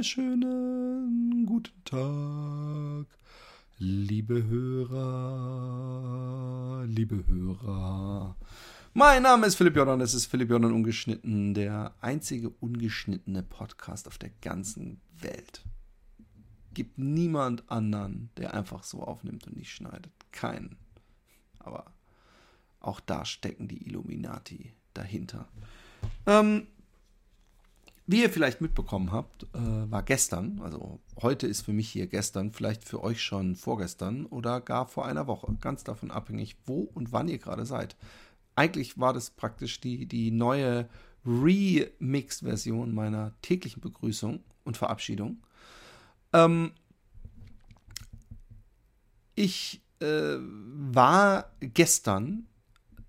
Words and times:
wunderschönen 0.00 1.44
guten 1.44 1.84
Tag, 1.84 3.06
liebe 3.76 4.46
Hörer, 4.46 5.26
liebe 6.86 7.26
Hörer. 7.26 8.34
Mein 8.94 9.24
Name 9.24 9.46
ist 9.46 9.56
Philipp 9.56 9.76
Jordan, 9.76 10.00
es 10.00 10.14
ist 10.14 10.24
Philipp 10.24 10.48
Jordan 10.48 10.72
Ungeschnitten, 10.72 11.52
der 11.52 11.92
einzige 12.00 12.48
ungeschnittene 12.48 13.42
Podcast 13.42 14.08
auf 14.08 14.16
der 14.16 14.30
ganzen 14.40 15.02
Welt. 15.20 15.66
Gibt 16.72 16.96
niemand 16.96 17.70
anderen, 17.70 18.30
der 18.38 18.54
einfach 18.54 18.84
so 18.84 19.02
aufnimmt 19.02 19.46
und 19.48 19.58
nicht 19.58 19.70
schneidet. 19.70 20.12
Keinen. 20.32 20.78
Aber 21.58 21.92
auch 22.80 23.00
da 23.00 23.26
stecken 23.26 23.68
die 23.68 23.86
Illuminati 23.86 24.72
dahinter. 24.94 25.46
Ähm, 26.24 26.68
wie 28.06 28.22
ihr 28.22 28.30
vielleicht 28.30 28.60
mitbekommen 28.60 29.12
habt, 29.12 29.44
äh, 29.54 29.90
war 29.90 30.02
gestern, 30.02 30.60
also 30.62 30.98
heute 31.20 31.46
ist 31.46 31.62
für 31.62 31.72
mich 31.72 31.88
hier 31.88 32.06
gestern, 32.06 32.50
vielleicht 32.52 32.84
für 32.84 33.02
euch 33.02 33.22
schon 33.22 33.54
vorgestern 33.56 34.26
oder 34.26 34.60
gar 34.60 34.86
vor 34.86 35.06
einer 35.06 35.26
Woche, 35.26 35.54
ganz 35.60 35.84
davon 35.84 36.10
abhängig, 36.10 36.56
wo 36.66 36.90
und 36.94 37.12
wann 37.12 37.28
ihr 37.28 37.38
gerade 37.38 37.66
seid. 37.66 37.96
Eigentlich 38.56 38.98
war 38.98 39.12
das 39.12 39.30
praktisch 39.30 39.80
die, 39.80 40.06
die 40.06 40.30
neue 40.30 40.88
Remix-Version 41.24 42.94
meiner 42.94 43.32
täglichen 43.42 43.80
Begrüßung 43.80 44.42
und 44.64 44.76
Verabschiedung. 44.76 45.38
Ähm, 46.32 46.72
ich 49.34 49.82
äh, 50.00 50.36
war 50.38 51.52
gestern 51.60 52.46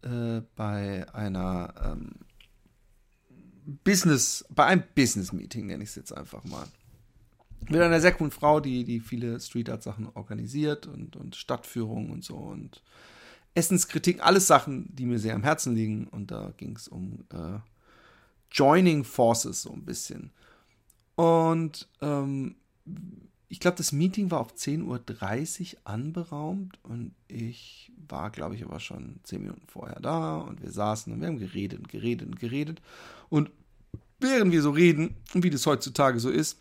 äh, 0.02 0.42
bei 0.56 1.12
einer 1.14 1.74
ähm, 1.84 2.16
Business, 3.84 4.46
bei 4.50 4.66
einem 4.66 4.84
Business-Meeting, 4.96 5.68
nenne 5.68 5.84
ich 5.84 5.90
es 5.90 5.96
jetzt 5.96 6.16
einfach 6.16 6.44
mal. 6.44 6.68
Mit 7.70 7.80
einer 7.80 8.02
sehr 8.02 8.14
coolen 8.14 8.32
Frau, 8.32 8.60
die, 8.60 8.84
die 8.84 9.00
viele 9.00 9.40
Street 9.40 9.70
Art 9.70 9.84
Sachen 9.84 10.10
organisiert 10.16 10.88
und, 10.88 11.16
und 11.16 11.36
Stadtführungen 11.36 12.12
und 12.12 12.24
so 12.24 12.36
und 12.36 12.82
Essenskritik, 13.54 14.26
alles 14.26 14.48
Sachen, 14.48 14.96
die 14.96 15.06
mir 15.06 15.20
sehr 15.20 15.36
am 15.36 15.44
Herzen 15.44 15.76
liegen. 15.76 16.08
Und 16.08 16.32
da 16.32 16.54
ging 16.58 16.76
es 16.76 16.88
um 16.88 17.26
äh, 17.32 17.60
Joining 18.52 19.04
Forces 19.04 19.62
so 19.62 19.72
ein 19.72 19.86
bisschen. 19.86 20.32
Und 21.16 21.88
ähm, 22.02 22.56
ich 23.48 23.60
glaube, 23.60 23.78
das 23.78 23.92
Meeting 23.92 24.32
war 24.32 24.40
auf 24.40 24.54
10.30 24.54 25.74
Uhr 25.74 25.80
anberaumt 25.84 26.80
und 26.84 27.14
ich 27.28 27.92
war, 28.08 28.30
glaube 28.30 28.56
ich, 28.56 28.64
aber 28.64 28.80
schon 28.80 29.20
10 29.24 29.42
Minuten 29.42 29.68
vorher 29.68 30.00
da 30.00 30.38
und 30.38 30.62
wir 30.62 30.72
saßen 30.72 31.12
und 31.12 31.20
wir 31.20 31.28
haben 31.28 31.38
geredet 31.38 31.80
und 31.80 31.90
geredet 31.90 32.28
und 32.28 32.40
geredet. 32.40 32.82
Und 33.30 33.52
während 34.22 34.52
wir 34.52 34.62
so 34.62 34.72
reden, 34.72 35.16
und 35.34 35.44
wie 35.44 35.50
das 35.50 35.66
heutzutage 35.66 36.20
so 36.20 36.30
ist, 36.30 36.60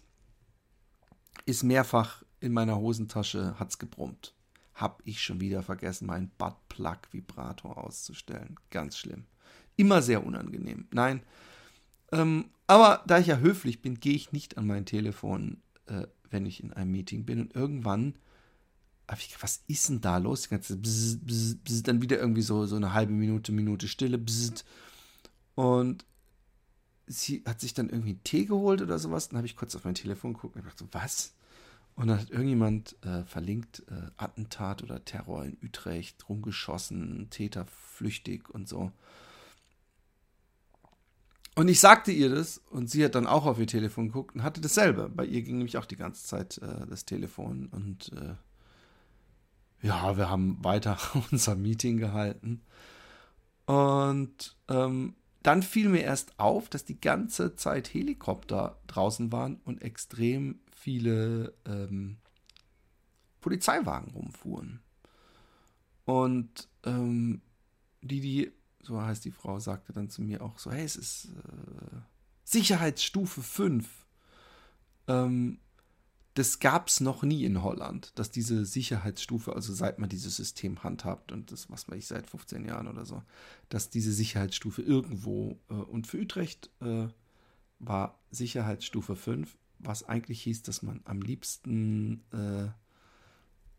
ist 1.46 1.62
mehrfach 1.62 2.22
in 2.40 2.52
meiner 2.52 2.76
Hosentasche 2.76 3.58
hat's 3.58 3.78
gebrummt. 3.78 4.34
Hab 4.74 5.02
ich 5.04 5.22
schon 5.22 5.40
wieder 5.40 5.62
vergessen, 5.62 6.06
meinen 6.06 6.30
Buttplug-Vibrator 6.38 7.76
auszustellen. 7.76 8.56
Ganz 8.70 8.96
schlimm. 8.96 9.26
Immer 9.76 10.00
sehr 10.00 10.24
unangenehm. 10.24 10.88
Nein. 10.90 11.22
Ähm, 12.12 12.46
aber 12.66 13.02
da 13.06 13.18
ich 13.18 13.26
ja 13.26 13.38
höflich 13.38 13.82
bin, 13.82 14.00
gehe 14.00 14.14
ich 14.14 14.32
nicht 14.32 14.56
an 14.56 14.66
mein 14.66 14.86
Telefon, 14.86 15.58
äh, 15.86 16.06
wenn 16.30 16.46
ich 16.46 16.62
in 16.62 16.72
einem 16.72 16.92
Meeting 16.92 17.24
bin. 17.24 17.42
Und 17.42 17.54
irgendwann 17.54 18.14
habe 19.08 19.20
ich 19.20 19.42
was 19.42 19.64
ist 19.66 19.88
denn 19.88 20.00
da 20.00 20.18
los? 20.18 20.42
Die 20.42 20.50
ganze 20.50 20.76
bzz, 20.76 21.18
bzz, 21.24 21.56
bzz, 21.64 21.82
dann 21.82 22.00
wieder 22.00 22.18
irgendwie 22.18 22.42
so, 22.42 22.64
so 22.66 22.76
eine 22.76 22.94
halbe 22.94 23.12
Minute, 23.12 23.52
Minute 23.52 23.88
Stille. 23.88 24.20
Und 25.56 26.06
sie 27.10 27.42
hat 27.46 27.60
sich 27.60 27.74
dann 27.74 27.88
irgendwie 27.88 28.10
einen 28.10 28.24
Tee 28.24 28.44
geholt 28.46 28.80
oder 28.82 28.98
sowas. 28.98 29.28
Dann 29.28 29.38
habe 29.38 29.46
ich 29.46 29.56
kurz 29.56 29.74
auf 29.74 29.84
mein 29.84 29.94
Telefon 29.94 30.34
geguckt 30.34 30.56
und 30.56 30.66
dachte, 30.66 30.86
was? 30.92 31.34
Und 31.96 32.06
dann 32.06 32.20
hat 32.20 32.30
irgendjemand 32.30 32.96
äh, 33.04 33.24
verlinkt, 33.24 33.82
äh, 33.90 34.10
Attentat 34.16 34.82
oder 34.82 35.04
Terror 35.04 35.44
in 35.44 35.58
Utrecht, 35.62 36.28
rumgeschossen, 36.28 37.28
Täter 37.30 37.66
flüchtig 37.66 38.48
und 38.48 38.68
so. 38.68 38.92
Und 41.56 41.68
ich 41.68 41.80
sagte 41.80 42.12
ihr 42.12 42.30
das 42.30 42.58
und 42.70 42.88
sie 42.88 43.04
hat 43.04 43.16
dann 43.16 43.26
auch 43.26 43.44
auf 43.44 43.58
ihr 43.58 43.66
Telefon 43.66 44.06
geguckt 44.06 44.34
und 44.34 44.42
hatte 44.42 44.60
dasselbe. 44.60 45.10
Bei 45.10 45.24
ihr 45.24 45.42
ging 45.42 45.58
nämlich 45.58 45.76
auch 45.76 45.84
die 45.84 45.96
ganze 45.96 46.24
Zeit 46.24 46.58
äh, 46.58 46.86
das 46.88 47.04
Telefon 47.04 47.66
und 47.66 48.12
äh, 48.12 48.34
ja, 49.86 50.16
wir 50.16 50.30
haben 50.30 50.62
weiter 50.62 50.96
unser 51.32 51.56
Meeting 51.56 51.96
gehalten. 51.98 52.62
Und 53.66 54.56
ähm, 54.68 55.14
dann 55.42 55.62
fiel 55.62 55.88
mir 55.88 56.02
erst 56.02 56.38
auf, 56.38 56.68
dass 56.68 56.84
die 56.84 57.00
ganze 57.00 57.56
Zeit 57.56 57.92
Helikopter 57.92 58.78
draußen 58.86 59.32
waren 59.32 59.60
und 59.64 59.82
extrem 59.82 60.60
viele 60.70 61.54
ähm, 61.64 62.18
Polizeiwagen 63.40 64.12
rumfuhren. 64.12 64.80
Und 66.04 66.68
ähm, 66.84 67.40
die, 68.02 68.20
die, 68.20 68.52
so 68.82 69.00
heißt 69.00 69.24
die 69.24 69.30
Frau, 69.30 69.58
sagte 69.58 69.92
dann 69.92 70.10
zu 70.10 70.22
mir 70.22 70.42
auch 70.42 70.58
so, 70.58 70.70
hey, 70.70 70.84
es 70.84 70.96
ist 70.96 71.26
äh, 71.26 72.00
Sicherheitsstufe 72.44 73.42
5. 73.42 73.88
Ähm, 75.08 75.58
das 76.34 76.60
gab 76.60 76.88
es 76.88 77.00
noch 77.00 77.22
nie 77.22 77.44
in 77.44 77.62
Holland, 77.62 78.12
dass 78.18 78.30
diese 78.30 78.64
Sicherheitsstufe, 78.64 79.54
also 79.54 79.72
seit 79.72 79.98
man 79.98 80.08
dieses 80.08 80.36
System 80.36 80.82
handhabt, 80.84 81.32
und 81.32 81.50
das 81.50 81.70
was 81.70 81.88
weiß 81.88 81.98
ich 81.98 82.06
seit 82.06 82.28
15 82.28 82.64
Jahren 82.64 82.86
oder 82.86 83.04
so, 83.04 83.22
dass 83.68 83.90
diese 83.90 84.12
Sicherheitsstufe 84.12 84.82
irgendwo, 84.82 85.58
äh, 85.68 85.74
und 85.74 86.06
für 86.06 86.18
Utrecht 86.18 86.70
äh, 86.80 87.08
war 87.80 88.18
Sicherheitsstufe 88.30 89.16
5, 89.16 89.56
was 89.80 90.08
eigentlich 90.08 90.42
hieß, 90.42 90.62
dass 90.62 90.82
man 90.82 91.00
am 91.04 91.20
liebsten 91.20 92.22
äh, 92.32 92.68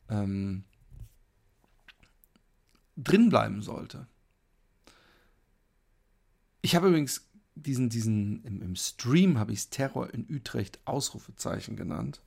ähm, 0.10 0.64
drin 2.98 3.30
bleiben 3.30 3.62
sollte. 3.62 4.08
Ich 6.62 6.76
habe 6.76 6.90
übrigens 6.90 7.28
diesen, 7.56 7.90
diesen, 7.90 8.44
im, 8.44 8.62
im 8.62 8.76
Stream 8.76 9.38
habe 9.38 9.54
ich 9.54 9.60
es 9.60 9.70
Terror 9.70 10.14
in 10.14 10.26
Utrecht 10.30 10.80
Ausrufezeichen 10.86 11.76
genannt. 11.76 12.22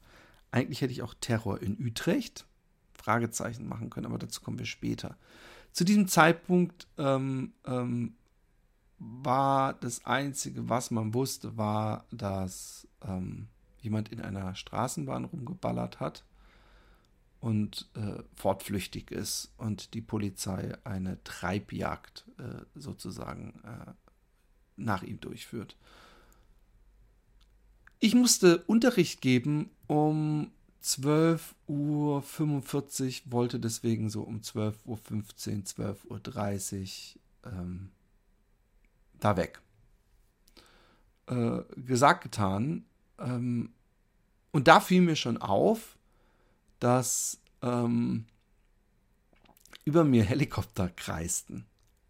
Eigentlich 0.55 0.83
hätte 0.83 0.93
ich 0.93 1.03
auch 1.03 1.15
Terror 1.15 1.61
in 1.61 1.77
Utrecht 1.85 2.47
Fragezeichen 2.93 3.67
machen 3.67 3.91
können, 3.91 4.07
aber 4.07 4.19
dazu 4.19 4.41
kommen 4.41 4.61
wir 4.61 4.67
später. 4.67 5.17
Zu 5.73 5.83
diesem 5.83 6.07
Zeitpunkt 6.07 6.87
ähm, 6.97 7.55
ähm, 7.67 8.15
war 9.01 9.73
das 9.75 10.05
Einzige, 10.05 10.69
was 10.69 10.93
man 10.93 11.13
wusste, 11.13 11.57
war, 11.57 12.05
dass 12.13 12.87
ähm, 13.03 13.49
jemand 13.81 14.13
in 14.13 14.21
einer 14.21 14.55
Straßenbahn 14.55 15.25
rumgeballert 15.25 15.99
hat 15.99 16.25
und 17.41 17.91
äh, 17.97 18.23
fortflüchtig 18.37 19.11
ist 19.11 19.53
und 19.57 19.93
die 19.93 20.03
Polizei 20.03 20.79
eine 20.85 21.21
Treibjagd 21.25 22.27
äh, 22.39 22.65
sozusagen 22.77 23.61
äh, 23.65 23.93
nach 24.77 25.03
ihm 25.03 25.19
durchführt. 25.19 25.77
Ich 28.05 28.15
musste 28.15 28.59
Unterricht 28.67 29.23
geben 29.23 29.71
um 29.87 30.51
12.45 30.83 31.63
Uhr, 31.69 33.33
wollte 33.33 33.59
deswegen 33.59 34.11
so 34.11 34.21
um 34.21 34.41
12.15 34.41 35.81
Uhr, 35.81 35.97
12.30 36.19 37.15
Uhr 37.15 37.51
ähm, 37.51 37.89
da 39.21 39.39
weg. 39.39 39.63
Äh, 41.29 41.63
gesagt, 41.77 42.25
getan. 42.25 42.85
Ähm, 43.19 43.73
und 44.53 44.69
da 44.69 44.81
fiel 44.81 45.01
mir 45.01 45.17
schon 45.17 45.39
auf, 45.39 45.97
dass 46.81 47.41
ähm, 47.63 48.27
über 49.87 50.05
mir 50.05 50.25
Helikopter 50.25 50.91
kreisten. 50.91 51.65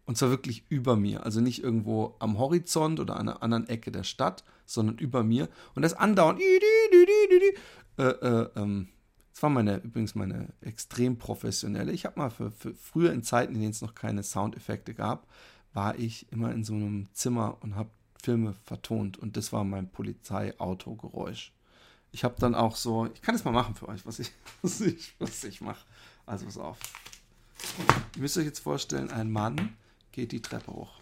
Und 0.05 0.17
zwar 0.17 0.29
wirklich 0.29 0.65
über 0.67 0.97
mir. 0.97 1.23
Also 1.23 1.39
nicht 1.39 1.63
irgendwo 1.63 2.17
am 2.19 2.37
Horizont 2.37 2.99
oder 2.99 3.15
an 3.15 3.29
einer 3.29 3.41
anderen 3.41 3.69
Ecke 3.69 3.93
der 3.93 4.03
Stadt, 4.03 4.43
sondern 4.65 4.97
über 4.97 5.23
mir. 5.23 5.49
Und 5.75 5.81
das 5.81 5.93
andauernd. 5.93 6.41
Äh, 7.97 8.03
äh, 8.03 8.49
ähm, 8.55 8.89
das 9.31 9.43
war 9.43 9.49
meine, 9.49 9.77
übrigens 9.77 10.15
meine 10.15 10.53
extrem 10.61 11.17
professionelle. 11.17 11.91
Ich 11.91 12.05
habe 12.05 12.17
mal 12.17 12.29
für, 12.29 12.51
für, 12.51 12.73
früher 12.73 13.11
in 13.11 13.21
Zeiten, 13.23 13.53
in 13.53 13.61
denen 13.61 13.71
es 13.71 13.81
noch 13.81 13.93
keine 13.93 14.23
Soundeffekte 14.23 14.93
gab, 14.93 15.27
war 15.73 15.99
ich 15.99 16.31
immer 16.31 16.53
in 16.53 16.63
so 16.63 16.73
einem 16.73 17.09
Zimmer 17.13 17.57
und 17.59 17.75
habe 17.75 17.89
Filme 18.23 18.53
vertont. 18.63 19.17
Und 19.17 19.35
das 19.35 19.51
war 19.51 19.63
mein 19.65 19.89
Polizeiautogeräusch. 19.89 21.53
Ich 22.11 22.23
habe 22.23 22.35
dann 22.39 22.55
auch 22.55 22.77
so, 22.77 23.07
ich 23.13 23.21
kann 23.21 23.35
es 23.35 23.43
mal 23.43 23.51
machen 23.51 23.75
für 23.75 23.89
euch, 23.89 24.05
was 24.05 24.19
ich, 24.19 24.31
was 24.61 24.79
ich, 24.79 25.15
was 25.19 25.43
ich 25.43 25.59
mache. 25.59 25.85
Also 26.25 26.45
pass 26.45 26.57
auf. 26.57 26.79
Ihr 28.15 28.21
müsst 28.21 28.37
euch 28.37 28.45
jetzt 28.45 28.59
vorstellen, 28.59 29.11
ein 29.11 29.29
Mann 29.29 29.75
geht 30.13 30.31
die 30.31 30.41
Treppe 30.41 30.71
hoch. 30.71 30.93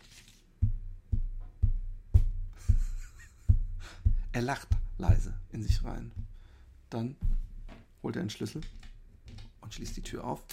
Er 4.33 4.41
lacht 4.41 4.67
leise 4.97 5.33
in 5.51 5.61
sich 5.61 5.83
rein. 5.83 6.11
Dann 6.89 7.15
holt 8.01 8.15
er 8.15 8.21
einen 8.21 8.31
Schlüssel 8.31 8.61
und 9.61 9.73
schließt 9.73 9.95
die 9.95 10.01
Tür 10.01 10.23
auf. 10.23 10.43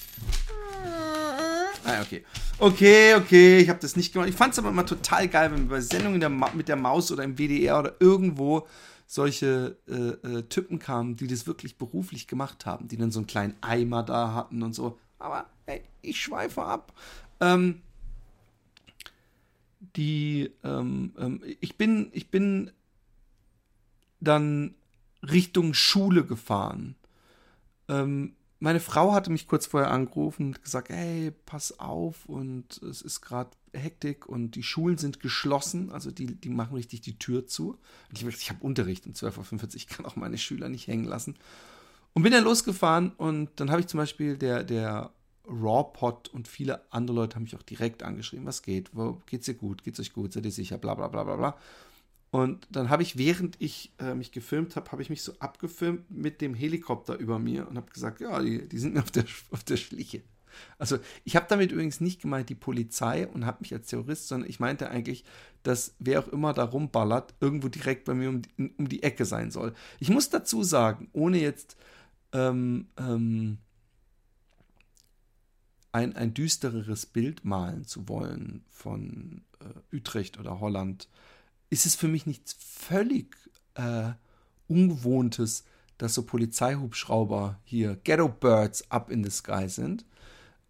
Ah, 1.85 2.03
okay. 2.03 2.25
Okay, 2.59 3.15
okay, 3.15 3.59
ich 3.59 3.71
habe 3.71 3.79
das 3.81 3.97
nicht 3.97 4.13
gemacht. 4.13 4.29
Ich 4.29 4.37
fand 4.37 4.53
es 4.53 4.59
aber 4.59 4.69
immer 4.69 4.85
total 4.85 5.29
geil, 5.29 5.51
wenn 5.51 5.63
wir 5.63 5.77
bei 5.77 5.81
Sendungen 5.81 6.21
der 6.21 6.29
mit 6.29 6.69
der 6.69 6.77
Maus 6.77 7.11
oder 7.11 7.25
im 7.25 7.39
WDR 7.39 7.79
oder 7.79 7.95
irgendwo 8.01 8.69
solche 9.07 9.79
äh, 9.89 10.29
äh, 10.29 10.43
Typen 10.43 10.79
kamen, 10.79 11.17
die 11.17 11.27
das 11.27 11.47
wirklich 11.47 11.79
beruflich 11.79 12.29
gemacht 12.29 12.67
haben, 12.67 12.87
die 12.87 12.99
dann 12.99 13.11
so 13.11 13.21
einen 13.21 13.27
kleinen 13.27 13.57
Eimer 13.63 14.03
da 14.03 14.35
hatten 14.35 14.63
und 14.63 14.75
so. 14.75 14.99
Aber 15.19 15.47
hey, 15.65 15.83
ich 16.03 16.21
schweife 16.21 16.63
ab. 16.63 16.93
Ähm, 17.41 17.81
die, 19.97 20.51
ähm, 20.63 21.15
ähm, 21.19 21.43
ich 21.61 21.77
bin, 21.79 22.11
ich 22.13 22.31
bin 22.31 22.71
dann 24.21 24.75
Richtung 25.23 25.75
Schule 25.75 26.25
gefahren. 26.25 26.97
Ähm, 27.89 28.35
meine 28.59 28.81
Frau 28.81 29.13
hatte 29.13 29.31
mich 29.31 29.47
kurz 29.47 29.67
vorher 29.67 29.91
angerufen 29.91 30.49
und 30.49 30.63
gesagt, 30.63 30.91
hey, 30.91 31.33
pass 31.47 31.79
auf 31.81 32.27
und 32.27 32.83
es 32.83 33.01
ist 33.01 33.23
gerade 33.23 33.51
Hektik 33.73 34.27
und 34.27 34.53
die 34.53 34.63
Schulen 34.63 34.99
sind 34.99 35.21
geschlossen, 35.21 35.91
also 35.91 36.11
die, 36.11 36.27
die 36.27 36.51
machen 36.51 36.75
richtig 36.75 37.01
die 37.01 37.19
Tür 37.19 37.47
zu. 37.47 37.79
Und 38.11 38.23
ich, 38.23 38.27
ich 38.27 38.51
habe 38.51 38.63
Unterricht 38.63 39.07
um 39.07 39.13
12.45 39.13 39.63
Uhr, 39.63 39.75
ich 39.77 39.87
kann 39.87 40.05
auch 40.05 40.17
meine 40.17 40.37
Schüler 40.37 40.69
nicht 40.69 40.89
hängen 40.89 41.05
lassen. 41.05 41.37
Und 42.13 42.23
bin 42.23 42.33
dann 42.33 42.45
losgefahren 42.45 43.13
und 43.13 43.49
dann 43.57 43.71
habe 43.71 43.81
ich 43.81 43.87
zum 43.87 43.99
Beispiel 43.99 44.37
der, 44.37 44.65
der 44.65 45.11
Rawpod 45.47 46.29
und 46.29 46.47
viele 46.47 46.81
andere 46.93 47.17
Leute 47.17 47.37
haben 47.37 47.45
mich 47.45 47.57
auch 47.57 47.63
direkt 47.63 48.03
angeschrieben, 48.03 48.47
was 48.47 48.63
geht, 48.63 48.91
wo 48.93 49.21
geht's 49.27 49.47
dir 49.47 49.55
gut, 49.55 49.85
geht's 49.85 50.01
euch 50.01 50.13
gut, 50.13 50.33
seid 50.33 50.45
ihr 50.45 50.53
sicher, 50.53 50.77
bla 50.77 50.95
bla 50.95 51.09
bla 51.09 51.25
bla 51.25 51.37
bla. 51.37 51.57
Und 52.31 52.69
dann 52.71 52.91
habe 52.91 53.03
ich, 53.03 53.19
während 53.19 53.61
ich 53.61 53.93
äh, 53.99 54.15
mich 54.15 54.31
gefilmt 54.31 54.77
habe, 54.77 54.93
habe 54.93 55.03
ich 55.03 55.11
mich 55.11 55.23
so 55.23 55.33
abgefilmt 55.41 56.11
mit 56.11 56.41
dem 56.41 56.55
Helikopter 56.55 57.19
über 57.19 57.39
mir 57.41 57.67
und 57.69 57.77
habe 57.77 57.91
gesagt, 57.91 58.21
ja, 58.21 58.41
die, 58.41 58.69
die 58.69 58.79
sind 58.79 58.99
auf 59.03 59.11
der, 59.11 59.25
auf 59.51 59.65
der 59.65 59.77
Schliche. 59.77 60.23
Also 60.79 60.99
ich 61.25 61.37
habe 61.37 61.47
damit 61.49 61.73
übrigens 61.73 62.01
nicht 62.01 62.21
gemeint 62.23 62.49
die 62.49 62.55
Polizei 62.55 63.27
und 63.27 63.47
habe 63.47 63.59
mich 63.61 63.73
als 63.73 63.89
Terrorist, 63.89 64.29
sondern 64.29 64.49
ich 64.49 64.61
meinte 64.61 64.91
eigentlich, 64.91 65.25
dass 65.63 65.95
wer 65.99 66.21
auch 66.21 66.29
immer 66.29 66.53
da 66.53 66.65
rumballert, 66.65 67.35
irgendwo 67.41 67.69
direkt 67.69 68.05
bei 68.05 68.15
mir 68.15 68.29
um 68.29 68.43
die, 68.43 68.75
um 68.77 68.89
die 68.89 69.03
Ecke 69.03 69.25
sein 69.25 69.51
soll. 69.51 69.75
Ich 69.99 70.09
muss 70.09 70.31
dazu 70.31 70.63
sagen, 70.63 71.09
ohne 71.13 71.41
jetzt 71.41 71.77
ähm, 72.33 72.89
ähm, 72.97 73.59
ein, 75.93 76.15
ein 76.15 76.35
düstereres 76.35 77.07
Bild 77.07 77.45
malen 77.45 77.85
zu 77.85 78.09
wollen 78.09 78.65
von 78.69 79.43
äh, 79.61 79.97
Utrecht 79.97 80.39
oder 80.39 80.61
Holland, 80.61 81.09
ist 81.71 81.87
es 81.87 81.95
für 81.95 82.09
mich 82.09 82.27
nichts 82.27 82.57
völlig 82.59 83.37
äh, 83.75 84.11
Ungewohntes, 84.69 85.65
dass 85.99 86.15
so 86.15 86.23
Polizeihubschrauber 86.23 87.59
hier 87.65 87.97
Ghetto 88.05 88.29
Birds 88.29 88.91
up 88.91 89.11
in 89.11 89.25
the 89.25 89.31
sky 89.31 89.69
sind. 89.69 90.05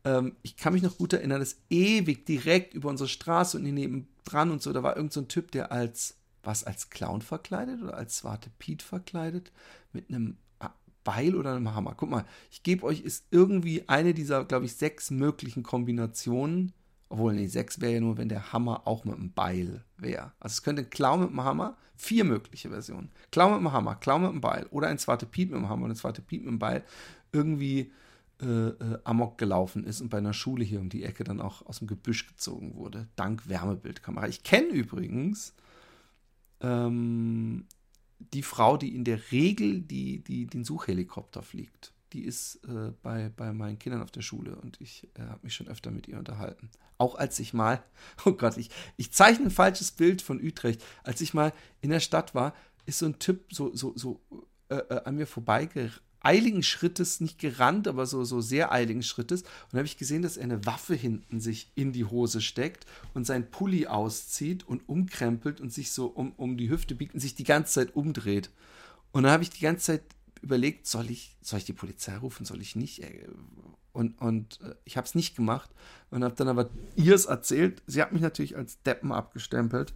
Ähm, 0.04 0.36
ich 0.42 0.56
kann 0.56 0.72
mich 0.72 0.82
noch 0.82 0.98
gut 0.98 1.12
erinnern, 1.12 1.40
dass 1.40 1.56
ewig 1.68 2.26
direkt 2.26 2.74
über 2.74 2.88
unsere 2.88 3.08
Straße 3.08 3.58
und 3.58 3.64
nebendran 3.64 4.50
und 4.50 4.62
so, 4.62 4.72
da 4.72 4.82
war 4.82 4.96
irgend 4.96 5.12
so 5.12 5.20
ein 5.20 5.28
Typ, 5.28 5.50
der 5.52 5.72
als, 5.72 6.16
was, 6.42 6.64
als 6.64 6.90
Clown 6.90 7.22
verkleidet 7.22 7.82
oder 7.82 7.94
als 7.94 8.18
Swarte 8.18 8.50
Pete 8.58 8.84
verkleidet, 8.84 9.52
mit 9.92 10.08
einem 10.08 10.36
Beil 11.04 11.34
oder 11.34 11.54
einem 11.54 11.74
Hammer. 11.74 11.94
Guck 11.96 12.10
mal, 12.10 12.24
ich 12.50 12.62
gebe 12.62 12.84
euch, 12.84 13.00
ist 13.00 13.24
irgendwie 13.30 13.88
eine 13.88 14.14
dieser, 14.14 14.44
glaube 14.44 14.66
ich, 14.66 14.76
sechs 14.76 15.10
möglichen 15.10 15.62
Kombinationen 15.62 16.72
obwohl, 17.10 17.34
nee, 17.34 17.48
6 17.48 17.80
wäre 17.80 17.94
ja 17.94 18.00
nur, 18.00 18.16
wenn 18.16 18.28
der 18.28 18.52
Hammer 18.52 18.86
auch 18.86 19.04
mit 19.04 19.16
einem 19.16 19.32
Beil 19.32 19.84
wäre. 19.98 20.32
Also 20.38 20.54
es 20.54 20.62
könnte 20.62 20.82
ein 20.82 20.90
Klau 20.90 21.18
mit 21.18 21.28
einem 21.28 21.42
Hammer, 21.42 21.76
vier 21.96 22.24
mögliche 22.24 22.70
Versionen. 22.70 23.10
Klau 23.32 23.48
mit 23.48 23.58
einem 23.58 23.72
Hammer, 23.72 23.96
Klau 23.96 24.20
mit 24.20 24.30
einem 24.30 24.40
Beil 24.40 24.66
oder 24.70 24.86
ein 24.86 24.98
Zwarte 24.98 25.26
Piet 25.26 25.50
mit 25.50 25.58
einem 25.58 25.68
Hammer 25.68 25.86
und 25.86 25.90
ein 25.90 25.96
Zwarte 25.96 26.22
Piet 26.22 26.42
mit 26.42 26.48
einem 26.48 26.60
Beil 26.60 26.84
irgendwie 27.32 27.92
äh, 28.40 28.46
äh, 28.46 28.98
amok 29.02 29.38
gelaufen 29.38 29.82
ist 29.84 30.00
und 30.00 30.08
bei 30.08 30.18
einer 30.18 30.32
Schule 30.32 30.64
hier 30.64 30.80
um 30.80 30.88
die 30.88 31.02
Ecke 31.02 31.24
dann 31.24 31.40
auch 31.40 31.66
aus 31.66 31.80
dem 31.80 31.88
Gebüsch 31.88 32.28
gezogen 32.28 32.76
wurde. 32.76 33.08
Dank 33.16 33.48
Wärmebildkamera. 33.48 34.28
Ich 34.28 34.44
kenne 34.44 34.68
übrigens 34.68 35.52
ähm, 36.60 37.66
die 38.18 38.44
Frau, 38.44 38.76
die 38.76 38.94
in 38.94 39.02
der 39.02 39.32
Regel 39.32 39.80
die, 39.80 40.22
die, 40.22 40.46
den 40.46 40.62
Suchhelikopter 40.62 41.42
fliegt 41.42 41.92
die 42.12 42.22
ist 42.24 42.56
äh, 42.66 42.92
bei, 43.02 43.30
bei 43.36 43.52
meinen 43.52 43.78
Kindern 43.78 44.02
auf 44.02 44.10
der 44.10 44.22
Schule 44.22 44.56
und 44.56 44.80
ich 44.80 45.08
äh, 45.14 45.22
habe 45.22 45.40
mich 45.42 45.54
schon 45.54 45.68
öfter 45.68 45.90
mit 45.90 46.08
ihr 46.08 46.18
unterhalten. 46.18 46.70
Auch 46.98 47.14
als 47.14 47.38
ich 47.38 47.54
mal, 47.54 47.82
oh 48.24 48.32
Gott, 48.32 48.56
ich, 48.56 48.70
ich 48.96 49.12
zeichne 49.12 49.46
ein 49.46 49.50
falsches 49.50 49.90
Bild 49.90 50.22
von 50.22 50.42
Utrecht. 50.42 50.82
Als 51.02 51.20
ich 51.20 51.34
mal 51.34 51.52
in 51.80 51.90
der 51.90 52.00
Stadt 52.00 52.34
war, 52.34 52.54
ist 52.86 52.98
so 52.98 53.06
ein 53.06 53.18
Typ 53.18 53.52
so, 53.52 53.74
so, 53.74 53.92
so 53.96 54.20
äh, 54.68 54.76
äh 54.76 55.04
an 55.04 55.16
mir 55.16 55.26
vorbeigerannt 55.26 56.02
eiligen 56.20 56.62
Schrittes, 56.62 57.20
nicht 57.20 57.38
gerannt, 57.38 57.88
aber 57.88 58.06
so, 58.06 58.24
so 58.24 58.40
sehr 58.40 58.72
eiligen 58.72 59.02
Schrittes. 59.02 59.42
Und 59.42 59.72
dann 59.72 59.78
habe 59.78 59.86
ich 59.86 59.96
gesehen, 59.96 60.22
dass 60.22 60.36
er 60.36 60.44
eine 60.44 60.64
Waffe 60.66 60.94
hinten 60.94 61.40
sich 61.40 61.72
in 61.74 61.92
die 61.92 62.04
Hose 62.04 62.40
steckt 62.40 62.86
und 63.14 63.26
sein 63.26 63.50
Pulli 63.50 63.86
auszieht 63.86 64.66
und 64.68 64.88
umkrempelt 64.88 65.60
und 65.60 65.72
sich 65.72 65.92
so 65.92 66.06
um, 66.06 66.32
um 66.32 66.56
die 66.56 66.70
Hüfte 66.70 66.94
biegt 66.94 67.14
und 67.14 67.20
sich 67.20 67.34
die 67.34 67.44
ganze 67.44 67.72
Zeit 67.72 67.96
umdreht. 67.96 68.50
Und 69.12 69.24
dann 69.24 69.32
habe 69.32 69.42
ich 69.42 69.50
die 69.50 69.62
ganze 69.62 69.84
Zeit 69.84 70.02
überlegt, 70.42 70.86
soll 70.86 71.10
ich, 71.10 71.36
soll 71.40 71.58
ich 71.58 71.64
die 71.64 71.72
Polizei 71.72 72.16
rufen, 72.16 72.44
soll 72.44 72.60
ich 72.60 72.76
nicht? 72.76 73.02
Äh, 73.02 73.28
und, 73.92 74.20
und 74.20 74.60
äh, 74.62 74.74
ich 74.84 74.96
habe 74.96 75.06
es 75.06 75.14
nicht 75.14 75.36
gemacht 75.36 75.70
und 76.10 76.24
habe 76.24 76.34
dann 76.34 76.48
aber 76.48 76.70
ihr 76.96 77.14
es 77.14 77.26
erzählt. 77.26 77.82
Sie 77.86 78.00
hat 78.00 78.12
mich 78.12 78.22
natürlich 78.22 78.56
als 78.56 78.82
Deppen 78.82 79.12
abgestempelt, 79.12 79.94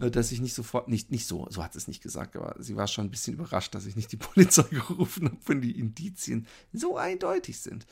äh, 0.00 0.10
dass 0.10 0.32
ich 0.32 0.40
nicht 0.40 0.54
sofort, 0.54 0.88
nicht, 0.88 1.10
nicht 1.10 1.26
so, 1.26 1.46
so 1.50 1.62
hat 1.62 1.72
sie 1.72 1.78
es 1.78 1.88
nicht 1.88 2.02
gesagt, 2.02 2.36
aber 2.36 2.56
sie 2.58 2.76
war 2.76 2.86
schon 2.86 3.06
ein 3.06 3.10
bisschen 3.10 3.34
überrascht, 3.34 3.74
dass 3.74 3.86
ich 3.86 3.96
nicht 3.96 4.12
die 4.12 4.16
Polizei 4.18 4.64
gerufen 4.64 5.26
habe, 5.26 5.38
wenn 5.46 5.60
die 5.60 5.78
Indizien 5.78 6.46
so 6.72 6.96
eindeutig 6.96 7.60
sind. 7.60 7.86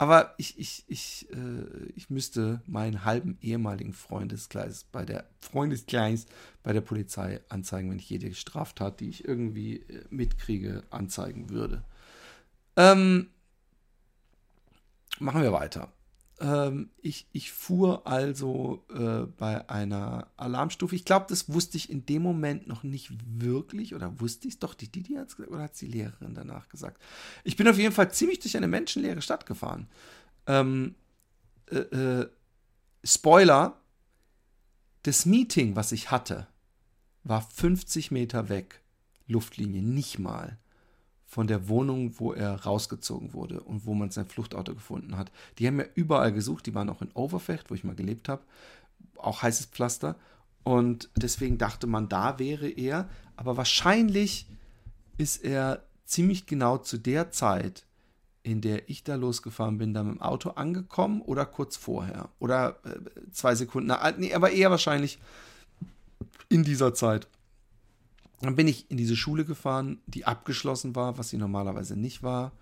Aber 0.00 0.32
ich, 0.38 0.58
ich, 0.58 0.84
ich, 0.88 1.28
äh, 1.30 1.90
ich 1.94 2.08
müsste 2.08 2.62
meinen 2.64 3.04
halben 3.04 3.36
ehemaligen 3.42 3.92
Freundeskreis 3.92 4.84
bei 4.84 5.04
der 5.04 5.26
Freundeskreis 5.40 6.24
bei 6.62 6.72
der 6.72 6.80
Polizei 6.80 7.42
anzeigen, 7.50 7.90
wenn 7.90 7.98
ich 7.98 8.08
jede 8.08 8.32
Straftat, 8.32 9.00
die 9.00 9.10
ich 9.10 9.28
irgendwie 9.28 9.80
äh, 9.80 10.04
mitkriege, 10.08 10.84
anzeigen 10.88 11.50
würde. 11.50 11.84
Ähm, 12.76 13.28
machen 15.18 15.42
wir 15.42 15.52
weiter. 15.52 15.92
Ähm, 16.40 16.88
ich, 17.02 17.26
ich 17.32 17.52
fuhr 17.52 18.06
also 18.06 18.84
äh, 18.88 19.26
bei 19.36 19.68
einer 19.68 20.28
Alarmstufe. 20.38 20.96
Ich 20.96 21.04
glaube, 21.04 21.26
das 21.28 21.52
wusste 21.52 21.76
ich 21.76 21.90
in 21.90 22.06
dem 22.06 22.22
Moment 22.22 22.66
noch 22.66 22.82
nicht 22.82 23.12
wirklich. 23.26 23.94
Oder 23.94 24.18
wusste 24.20 24.48
ich 24.48 24.54
es? 24.54 24.58
Doch, 24.58 24.74
die 24.74 24.90
Didi 24.90 25.14
hat 25.14 25.28
es 25.28 25.36
gesagt. 25.36 25.52
Oder 25.52 25.64
hat 25.64 25.74
es 25.74 25.80
die 25.80 25.86
Lehrerin 25.86 26.34
danach 26.34 26.68
gesagt? 26.70 27.00
Ich 27.44 27.56
bin 27.56 27.68
auf 27.68 27.76
jeden 27.76 27.92
Fall 27.92 28.10
ziemlich 28.10 28.40
durch 28.40 28.56
eine 28.56 28.68
menschenleere 28.68 29.20
Stadt 29.20 29.44
gefahren. 29.44 29.86
Ähm, 30.46 30.94
äh, 31.66 31.76
äh, 31.76 32.28
Spoiler: 33.04 33.78
Das 35.02 35.26
Meeting, 35.26 35.76
was 35.76 35.92
ich 35.92 36.10
hatte, 36.10 36.46
war 37.22 37.42
50 37.42 38.10
Meter 38.10 38.48
weg. 38.48 38.80
Luftlinie, 39.26 39.82
nicht 39.82 40.18
mal 40.18 40.58
von 41.30 41.46
der 41.46 41.68
Wohnung, 41.68 42.18
wo 42.18 42.32
er 42.32 42.56
rausgezogen 42.64 43.34
wurde 43.34 43.60
und 43.60 43.86
wo 43.86 43.94
man 43.94 44.10
sein 44.10 44.26
Fluchtauto 44.26 44.74
gefunden 44.74 45.16
hat. 45.16 45.30
Die 45.58 45.66
haben 45.68 45.78
ja 45.78 45.86
überall 45.94 46.32
gesucht, 46.32 46.66
die 46.66 46.74
waren 46.74 46.90
auch 46.90 47.02
in 47.02 47.12
Overfecht, 47.14 47.70
wo 47.70 47.74
ich 47.76 47.84
mal 47.84 47.94
gelebt 47.94 48.28
habe, 48.28 48.42
auch 49.16 49.42
heißes 49.42 49.66
Pflaster. 49.66 50.16
Und 50.64 51.08
deswegen 51.14 51.56
dachte 51.56 51.86
man, 51.86 52.08
da 52.08 52.40
wäre 52.40 52.68
er. 52.68 53.08
Aber 53.36 53.56
wahrscheinlich 53.56 54.48
ist 55.18 55.44
er 55.44 55.84
ziemlich 56.04 56.46
genau 56.46 56.78
zu 56.78 56.98
der 56.98 57.30
Zeit, 57.30 57.84
in 58.42 58.60
der 58.60 58.90
ich 58.90 59.04
da 59.04 59.14
losgefahren 59.14 59.78
bin, 59.78 59.94
da 59.94 60.02
mit 60.02 60.16
dem 60.16 60.22
Auto 60.22 60.50
angekommen 60.50 61.22
oder 61.22 61.46
kurz 61.46 61.76
vorher. 61.76 62.28
Oder 62.40 62.80
äh, 62.82 63.30
zwei 63.30 63.54
Sekunden. 63.54 63.94
Nee, 64.18 64.34
aber 64.34 64.50
eher 64.50 64.72
wahrscheinlich 64.72 65.20
in 66.48 66.64
dieser 66.64 66.92
Zeit. 66.92 67.28
Dann 68.40 68.56
bin 68.56 68.68
ich 68.68 68.90
in 68.90 68.96
diese 68.96 69.16
Schule 69.16 69.44
gefahren, 69.44 69.98
die 70.06 70.24
abgeschlossen 70.24 70.96
war, 70.96 71.18
was 71.18 71.28
sie 71.28 71.36
normalerweise 71.36 71.96
nicht 71.96 72.22
war. 72.22 72.52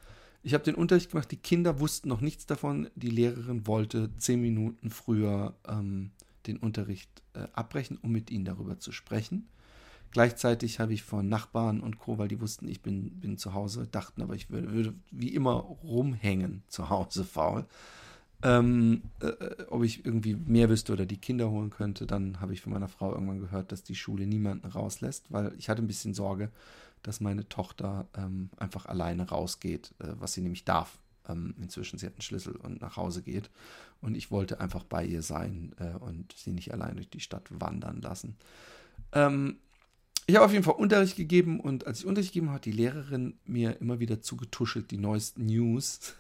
Ich 0.43 0.55
habe 0.55 0.65
den 0.65 0.75
Unterricht 0.75 1.11
gemacht, 1.11 1.31
die 1.31 1.37
Kinder 1.37 1.81
wussten 1.81 2.09
noch 2.09 2.21
nichts 2.21 2.47
davon. 2.47 2.91
Die 2.95 3.11
Lehrerin 3.11 3.67
wollte 3.67 4.11
zehn 4.19 4.41
Minuten 4.41 4.91
früher 4.91 5.55
ähm, 5.67 6.11
den 6.47 6.59
Unterricht 6.59 7.11
äh, 7.35 7.47
abbrechen, 7.53 7.99
um 8.01 8.11
mit 8.11 8.31
ihnen 8.31 8.45
darüber 8.45 8.79
zu 8.79 8.93
sprechen. 8.93 9.49
Gleichzeitig 10.11 10.81
habe 10.81 10.95
ich 10.95 11.03
von 11.03 11.29
Nachbarn 11.29 11.81
und 11.81 11.99
Co., 11.99 12.19
weil 12.19 12.29
die 12.29 12.41
wussten, 12.41 12.67
ich 12.67 12.81
bin, 12.81 13.11
bin 13.21 13.37
zu 13.37 13.53
Hause, 13.53 13.87
dachten 13.87 14.23
aber, 14.23 14.35
ich 14.35 14.49
würde, 14.49 14.73
würde 14.73 14.95
wie 15.11 15.35
immer 15.35 15.53
rumhängen 15.53 16.63
zu 16.69 16.89
Hause 16.89 17.25
faul 17.25 17.67
ähm, 18.43 19.03
äh, 19.21 19.65
ob 19.69 19.83
ich 19.83 20.05
irgendwie 20.05 20.35
mehr 20.35 20.69
wüsste 20.69 20.93
oder 20.93 21.07
die 21.07 21.17
Kinder 21.17 21.51
holen 21.51 21.71
könnte. 21.71 22.07
Dann 22.07 22.41
habe 22.41 22.53
ich 22.53 22.61
von 22.61 22.73
meiner 22.73 22.89
Frau 22.89 23.13
irgendwann 23.13 23.41
gehört, 23.41 23.73
dass 23.73 23.83
die 23.83 23.97
Schule 23.97 24.27
niemanden 24.27 24.67
rauslässt, 24.67 25.33
weil 25.33 25.53
ich 25.59 25.69
hatte 25.69 25.83
ein 25.83 25.89
bisschen 25.89 26.15
Sorge, 26.15 26.51
dass 27.03 27.21
meine 27.21 27.49
Tochter 27.49 28.07
ähm, 28.17 28.51
einfach 28.57 28.87
alleine 28.87 29.29
rausgeht, 29.29 29.93
äh, 29.99 30.09
was 30.19 30.35
sie 30.35 30.41
nämlich 30.41 30.65
darf. 30.65 30.99
Ähm, 31.29 31.55
inzwischen, 31.61 31.99
sie 31.99 32.07
hat 32.07 32.15
einen 32.15 32.23
Schlüssel 32.23 32.57
und 32.57 32.81
nach 32.81 32.97
Hause 32.97 33.23
geht. 33.23 33.51
Und 34.01 34.17
ich 34.17 34.31
wollte 34.31 34.61
einfach 34.61 34.85
bei 34.85 35.05
ihr 35.05 35.23
sein 35.23 35.73
äh, 35.79 35.97
und 35.99 36.33
sie 36.37 36.53
nicht 36.53 36.73
allein 36.73 36.97
durch 36.97 37.11
die 37.11 37.21
Stadt 37.21 37.49
wandern 37.51 38.01
lassen. 38.01 38.37
Ähm, 39.13 39.59
ich 40.27 40.37
habe 40.37 40.45
auf 40.45 40.53
jeden 40.53 40.65
Fall 40.65 40.75
Unterricht 40.75 41.17
gegeben 41.17 41.59
und 41.59 41.87
als 41.87 42.01
ich 42.01 42.07
Unterricht 42.07 42.33
gegeben 42.33 42.49
habe, 42.49 42.57
hat 42.57 42.67
die 42.67 42.73
Lehrerin 42.73 43.39
mir 43.47 43.81
immer 43.81 43.99
wieder 43.99 44.21
zugetuschelt 44.21 44.91
die 44.91 44.99
neuesten 44.99 45.47
News 45.47 46.15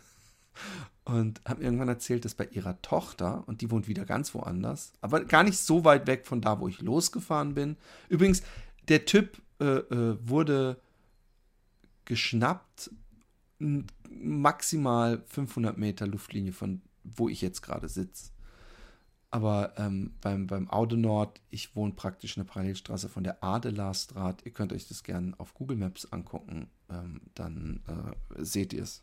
und 1.04 1.40
mir 1.48 1.64
irgendwann 1.64 1.88
erzählt, 1.88 2.24
dass 2.24 2.34
bei 2.34 2.46
ihrer 2.46 2.80
Tochter, 2.82 3.44
und 3.46 3.60
die 3.60 3.70
wohnt 3.70 3.88
wieder 3.88 4.04
ganz 4.04 4.34
woanders, 4.34 4.92
aber 5.00 5.24
gar 5.24 5.42
nicht 5.42 5.58
so 5.58 5.84
weit 5.84 6.06
weg 6.06 6.26
von 6.26 6.40
da, 6.40 6.60
wo 6.60 6.68
ich 6.68 6.80
losgefahren 6.80 7.54
bin. 7.54 7.76
Übrigens, 8.08 8.42
der 8.88 9.04
Typ 9.04 9.40
äh, 9.60 9.64
äh, 9.64 10.18
wurde 10.20 10.80
geschnappt, 12.04 12.90
maximal 13.58 15.22
500 15.26 15.76
Meter 15.76 16.06
Luftlinie 16.06 16.52
von 16.52 16.80
wo 17.16 17.28
ich 17.28 17.40
jetzt 17.40 17.62
gerade 17.62 17.88
sitze. 17.88 18.30
Aber 19.30 19.74
ähm, 19.76 20.14
beim, 20.22 20.46
beim 20.46 20.70
Aude 20.70 20.96
Nord, 20.96 21.40
ich 21.50 21.76
wohne 21.76 21.92
praktisch 21.92 22.36
in 22.36 22.44
der 22.44 22.50
Parallelstraße 22.50 23.08
von 23.08 23.24
der 23.24 23.44
Adelarstraat. 23.44 24.44
Ihr 24.46 24.52
könnt 24.52 24.72
euch 24.72 24.88
das 24.88 25.02
gerne 25.02 25.34
auf 25.38 25.52
Google 25.52 25.76
Maps 25.76 26.06
angucken. 26.06 26.68
Ähm, 26.88 27.20
dann 27.34 27.82
äh, 27.86 28.42
seht 28.42 28.72
ihr 28.72 28.84
es. 28.84 29.02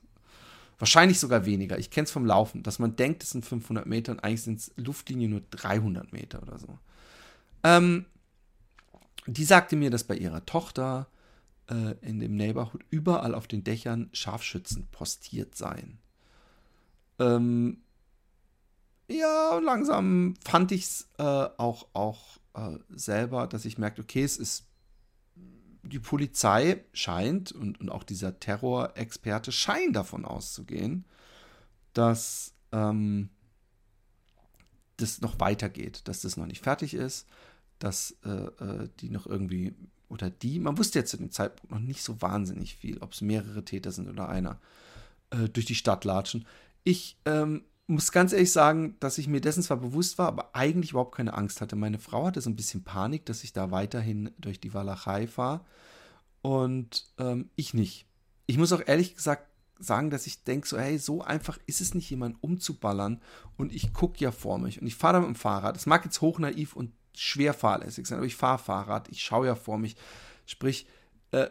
Wahrscheinlich 0.77 1.19
sogar 1.19 1.45
weniger. 1.45 1.79
Ich 1.79 1.89
kenne 1.89 2.05
es 2.05 2.11
vom 2.11 2.25
Laufen, 2.25 2.63
dass 2.63 2.79
man 2.79 2.95
denkt, 2.95 3.23
es 3.23 3.29
sind 3.29 3.45
500 3.45 3.85
Meter 3.85 4.11
und 4.11 4.23
eigentlich 4.23 4.43
sind 4.43 4.59
es 4.59 4.71
Luftlinie 4.75 5.29
nur 5.29 5.41
300 5.51 6.11
Meter 6.11 6.41
oder 6.41 6.57
so. 6.59 6.77
Ähm, 7.63 8.05
die 9.25 9.45
sagte 9.45 9.75
mir, 9.75 9.89
dass 9.89 10.03
bei 10.03 10.15
ihrer 10.15 10.45
Tochter 10.45 11.07
äh, 11.69 11.95
in 12.01 12.19
dem 12.19 12.35
Neighborhood 12.35 12.83
überall 12.89 13.33
auf 13.33 13.47
den 13.47 13.63
Dächern 13.63 14.09
Scharfschützen 14.13 14.87
postiert 14.91 15.55
seien. 15.55 15.97
Ähm, 17.19 17.81
ja, 19.07 19.59
langsam 19.59 20.35
fand 20.43 20.71
ich 20.71 20.83
es 20.83 21.07
äh, 21.17 21.23
auch, 21.23 21.87
auch 21.93 22.37
äh, 22.53 22.77
selber, 22.89 23.47
dass 23.47 23.65
ich 23.65 23.77
merkte, 23.77 24.01
okay, 24.01 24.23
es 24.23 24.37
ist 24.37 24.67
die 25.85 25.99
Polizei 25.99 26.83
scheint 26.93 27.51
und, 27.51 27.79
und 27.79 27.89
auch 27.89 28.03
dieser 28.03 28.39
Terrorexperte 28.39 29.51
scheinen 29.51 29.93
davon 29.93 30.25
auszugehen, 30.25 31.05
dass 31.93 32.53
ähm, 32.71 33.29
das 34.97 35.21
noch 35.21 35.39
weitergeht, 35.39 36.07
dass 36.07 36.21
das 36.21 36.37
noch 36.37 36.45
nicht 36.45 36.63
fertig 36.63 36.93
ist, 36.93 37.27
dass 37.79 38.17
äh, 38.23 38.29
äh 38.29 38.89
die 38.99 39.09
noch 39.09 39.25
irgendwie 39.27 39.73
oder 40.07 40.29
die, 40.29 40.59
man 40.59 40.77
wusste 40.77 40.99
jetzt 40.99 41.11
zu 41.11 41.17
dem 41.17 41.31
Zeitpunkt 41.31 41.71
noch 41.71 41.79
nicht 41.79 42.03
so 42.03 42.21
wahnsinnig 42.21 42.75
viel, 42.75 42.99
ob 42.99 43.13
es 43.13 43.21
mehrere 43.21 43.65
Täter 43.65 43.91
sind 43.91 44.07
oder 44.07 44.29
einer, 44.29 44.59
äh, 45.31 45.49
durch 45.49 45.65
die 45.65 45.75
Stadt 45.75 46.05
latschen. 46.05 46.45
Ich 46.83 47.17
ähm, 47.25 47.63
muss 47.87 48.11
ganz 48.11 48.33
ehrlich 48.33 48.51
sagen, 48.51 48.95
dass 48.99 49.17
ich 49.17 49.27
mir 49.27 49.41
dessen 49.41 49.61
zwar 49.61 49.77
bewusst 49.77 50.17
war, 50.17 50.27
aber 50.27 50.55
eigentlich 50.55 50.91
überhaupt 50.91 51.15
keine 51.15 51.35
Angst 51.35 51.61
hatte. 51.61 51.75
Meine 51.75 51.99
Frau 51.99 52.25
hatte 52.25 52.41
so 52.41 52.49
ein 52.49 52.55
bisschen 52.55 52.83
Panik, 52.83 53.25
dass 53.25 53.43
ich 53.43 53.53
da 53.53 53.71
weiterhin 53.71 54.31
durch 54.39 54.59
die 54.59 54.73
Walachei 54.73 55.27
fahre 55.27 55.61
und 56.41 57.05
ähm, 57.19 57.49
ich 57.55 57.73
nicht. 57.73 58.07
Ich 58.47 58.57
muss 58.57 58.73
auch 58.73 58.81
ehrlich 58.85 59.15
gesagt 59.15 59.47
sagen, 59.79 60.09
dass 60.09 60.25
ich 60.25 60.43
denke, 60.43 60.67
so, 60.67 60.77
hey, 60.77 60.97
so 60.97 61.21
einfach 61.21 61.59
ist 61.65 61.81
es 61.81 61.93
nicht, 61.93 62.09
jemanden 62.09 62.37
umzuballern 62.41 63.21
und 63.57 63.73
ich 63.73 63.93
gucke 63.93 64.19
ja 64.19 64.31
vor 64.31 64.57
mich 64.57 64.81
und 64.81 64.87
ich 64.87 64.95
fahre 64.95 65.13
da 65.13 65.19
mit 65.19 65.29
dem 65.29 65.35
Fahrrad. 65.35 65.75
Das 65.75 65.85
mag 65.85 66.05
jetzt 66.05 66.21
hochnaiv 66.21 66.75
und 66.75 66.91
schwer 67.13 67.53
fahrlässig 67.53 68.07
sein, 68.07 68.17
aber 68.17 68.27
ich 68.27 68.35
fahre 68.35 68.57
Fahrrad, 68.57 69.09
ich 69.09 69.21
schaue 69.21 69.47
ja 69.47 69.55
vor 69.55 69.77
mich. 69.77 69.95
Sprich, 70.45 70.87
äh, 71.31 71.47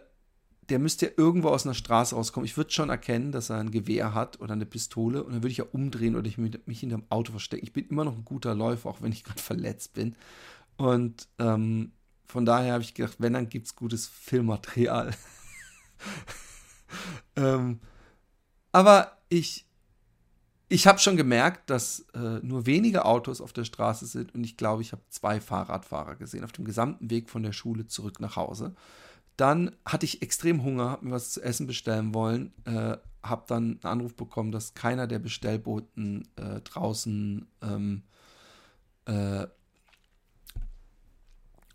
der 0.70 0.78
müsste 0.78 1.06
ja 1.06 1.12
irgendwo 1.16 1.48
aus 1.48 1.66
einer 1.66 1.74
Straße 1.74 2.14
rauskommen. 2.14 2.46
Ich 2.46 2.56
würde 2.56 2.70
schon 2.70 2.90
erkennen, 2.90 3.32
dass 3.32 3.50
er 3.50 3.58
ein 3.58 3.70
Gewehr 3.70 4.14
hat 4.14 4.40
oder 4.40 4.52
eine 4.52 4.66
Pistole 4.66 5.22
und 5.22 5.32
dann 5.32 5.42
würde 5.42 5.52
ich 5.52 5.58
ja 5.58 5.64
umdrehen 5.72 6.16
oder 6.16 6.26
ich 6.26 6.38
mich 6.38 6.80
hinter 6.80 6.96
dem 6.96 7.06
Auto 7.10 7.32
verstecken. 7.32 7.64
Ich 7.64 7.72
bin 7.72 7.88
immer 7.88 8.04
noch 8.04 8.16
ein 8.16 8.24
guter 8.24 8.54
Läufer, 8.54 8.88
auch 8.88 9.02
wenn 9.02 9.12
ich 9.12 9.24
gerade 9.24 9.42
verletzt 9.42 9.94
bin. 9.94 10.16
Und 10.76 11.28
ähm, 11.38 11.92
von 12.26 12.44
daher 12.44 12.74
habe 12.74 12.82
ich 12.82 12.94
gedacht, 12.94 13.16
wenn, 13.18 13.34
dann 13.34 13.48
gibt 13.48 13.66
es 13.66 13.76
gutes 13.76 14.06
Filmmaterial. 14.06 15.14
ähm, 17.36 17.80
aber 18.72 19.18
ich, 19.28 19.66
ich 20.68 20.86
habe 20.86 20.98
schon 20.98 21.16
gemerkt, 21.16 21.70
dass 21.70 22.06
äh, 22.14 22.40
nur 22.42 22.66
wenige 22.66 23.04
Autos 23.04 23.40
auf 23.40 23.52
der 23.52 23.64
Straße 23.64 24.06
sind 24.06 24.34
und 24.34 24.44
ich 24.44 24.56
glaube, 24.56 24.82
ich 24.82 24.92
habe 24.92 25.02
zwei 25.10 25.40
Fahrradfahrer 25.40 26.16
gesehen 26.16 26.44
auf 26.44 26.52
dem 26.52 26.64
gesamten 26.64 27.10
Weg 27.10 27.28
von 27.30 27.42
der 27.42 27.52
Schule 27.52 27.86
zurück 27.86 28.18
nach 28.20 28.36
Hause. 28.36 28.74
Dann 29.36 29.74
hatte 29.84 30.06
ich 30.06 30.22
extrem 30.22 30.62
Hunger, 30.62 30.90
habe 30.90 31.06
mir 31.06 31.12
was 31.12 31.32
zu 31.32 31.42
essen 31.42 31.66
bestellen 31.66 32.14
wollen, 32.14 32.52
äh, 32.64 32.96
habe 33.22 33.44
dann 33.48 33.80
einen 33.82 33.84
Anruf 33.84 34.14
bekommen, 34.14 34.52
dass 34.52 34.74
keiner 34.74 35.06
der 35.06 35.18
Bestellboten 35.18 36.28
äh, 36.36 36.60
draußen 36.60 37.46
ähm, 37.62 38.02
äh, 39.06 39.42
äh, 39.42 39.48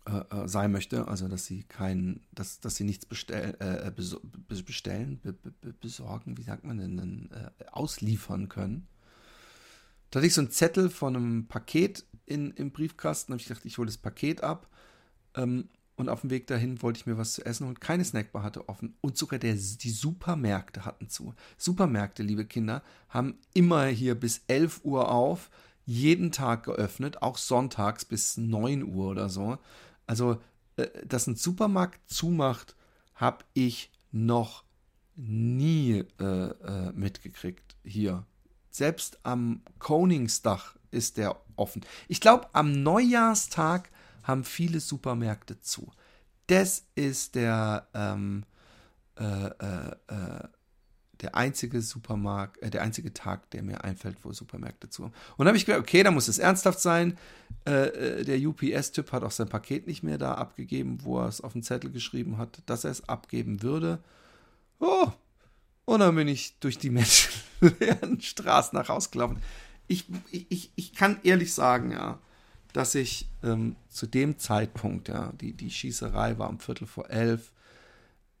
äh 0.06 0.48
sein 0.48 0.72
möchte, 0.72 1.06
also 1.08 1.28
dass 1.28 1.44
sie 1.44 1.64
kein, 1.64 2.20
dass, 2.32 2.60
dass 2.60 2.76
sie 2.76 2.84
nichts 2.84 3.04
bestell, 3.04 3.56
äh, 3.58 3.90
bestellen, 4.62 5.20
be, 5.20 5.32
be, 5.34 5.72
besorgen, 5.72 6.38
wie 6.38 6.42
sagt 6.42 6.64
man 6.64 6.78
denn, 6.78 6.96
denn 6.96 7.30
ausliefern 7.72 8.48
können. 8.48 8.86
Da 10.10 10.18
hatte 10.18 10.26
ich 10.26 10.34
so 10.34 10.40
einen 10.40 10.50
Zettel 10.50 10.90
von 10.90 11.14
einem 11.14 11.46
Paket 11.46 12.04
in, 12.26 12.52
im 12.52 12.70
Briefkasten, 12.70 13.32
habe 13.32 13.40
ich 13.40 13.48
gedacht, 13.48 13.64
ich 13.64 13.78
hole 13.78 13.86
das 13.86 13.98
Paket 13.98 14.42
ab. 14.42 14.68
Ähm, 15.34 15.68
und 16.00 16.08
auf 16.08 16.22
dem 16.22 16.30
Weg 16.30 16.46
dahin 16.46 16.82
wollte 16.82 16.98
ich 16.98 17.06
mir 17.06 17.18
was 17.18 17.34
zu 17.34 17.44
essen 17.44 17.66
und 17.66 17.80
keine 17.80 18.04
Snackbar 18.04 18.42
hatte 18.42 18.68
offen. 18.68 18.96
Und 19.00 19.16
sogar 19.16 19.38
der, 19.38 19.54
die 19.54 19.90
Supermärkte 19.90 20.84
hatten 20.84 21.08
zu. 21.08 21.34
Supermärkte, 21.56 22.22
liebe 22.22 22.44
Kinder, 22.44 22.82
haben 23.08 23.38
immer 23.54 23.86
hier 23.86 24.14
bis 24.14 24.42
11 24.48 24.80
Uhr 24.84 25.10
auf, 25.10 25.50
jeden 25.86 26.32
Tag 26.32 26.64
geöffnet, 26.64 27.22
auch 27.22 27.36
sonntags 27.36 28.04
bis 28.04 28.36
9 28.36 28.84
Uhr 28.84 29.10
oder 29.10 29.28
so. 29.28 29.58
Also, 30.06 30.40
äh, 30.76 30.88
dass 31.06 31.26
ein 31.26 31.36
Supermarkt 31.36 32.00
zumacht, 32.10 32.76
habe 33.14 33.44
ich 33.54 33.90
noch 34.12 34.64
nie 35.16 36.04
äh, 36.18 36.24
äh, 36.24 36.92
mitgekriegt 36.92 37.76
hier. 37.84 38.24
Selbst 38.70 39.18
am 39.24 39.62
Koningsdach 39.78 40.76
ist 40.90 41.16
der 41.16 41.36
offen. 41.56 41.84
Ich 42.08 42.20
glaube, 42.20 42.48
am 42.54 42.82
Neujahrstag 42.82 43.90
haben 44.22 44.44
viele 44.44 44.80
Supermärkte 44.80 45.60
zu. 45.60 45.90
Das 46.46 46.84
ist 46.94 47.34
der, 47.34 47.88
ähm, 47.94 48.44
äh, 49.16 49.46
äh, 49.46 49.90
äh, 50.08 50.48
der 51.20 51.34
einzige 51.34 51.82
Supermarkt, 51.82 52.62
äh, 52.62 52.70
der 52.70 52.82
einzige 52.82 53.12
Tag, 53.12 53.50
der 53.50 53.62
mir 53.62 53.84
einfällt, 53.84 54.16
wo 54.22 54.32
Supermärkte 54.32 54.88
zu 54.88 55.04
haben. 55.04 55.12
Und 55.36 55.38
dann 55.38 55.48
habe 55.48 55.56
ich 55.56 55.66
gedacht, 55.66 55.82
okay, 55.82 56.02
da 56.02 56.10
muss 56.10 56.28
es 56.28 56.38
ernsthaft 56.38 56.80
sein. 56.80 57.18
Äh, 57.66 58.20
äh, 58.20 58.24
der 58.24 58.38
UPS-Typ 58.40 59.12
hat 59.12 59.22
auch 59.22 59.30
sein 59.30 59.48
Paket 59.48 59.86
nicht 59.86 60.02
mehr 60.02 60.18
da 60.18 60.34
abgegeben, 60.34 60.98
wo 61.02 61.20
er 61.20 61.28
es 61.28 61.40
auf 61.40 61.52
den 61.52 61.62
Zettel 61.62 61.90
geschrieben 61.90 62.38
hat, 62.38 62.62
dass 62.66 62.84
er 62.84 62.90
es 62.90 63.08
abgeben 63.08 63.62
würde. 63.62 64.02
Oh, 64.78 65.08
und 65.84 66.00
dann 66.00 66.14
bin 66.14 66.28
ich 66.28 66.58
durch 66.60 66.78
die 66.78 66.90
menschenleeren 66.90 68.20
Straßen 68.20 68.76
nach 68.78 68.88
Hause 68.88 69.10
gelaufen. 69.10 69.42
Ich, 69.88 70.06
ich, 70.30 70.70
ich 70.74 70.94
kann 70.94 71.18
ehrlich 71.24 71.52
sagen, 71.52 71.90
ja, 71.90 72.18
dass 72.72 72.94
ich 72.94 73.28
ähm, 73.42 73.76
zu 73.88 74.06
dem 74.06 74.38
Zeitpunkt, 74.38 75.08
ja, 75.08 75.32
die, 75.40 75.52
die 75.52 75.70
Schießerei 75.70 76.38
war 76.38 76.48
um 76.48 76.60
Viertel 76.60 76.86
vor 76.86 77.10
elf, 77.10 77.52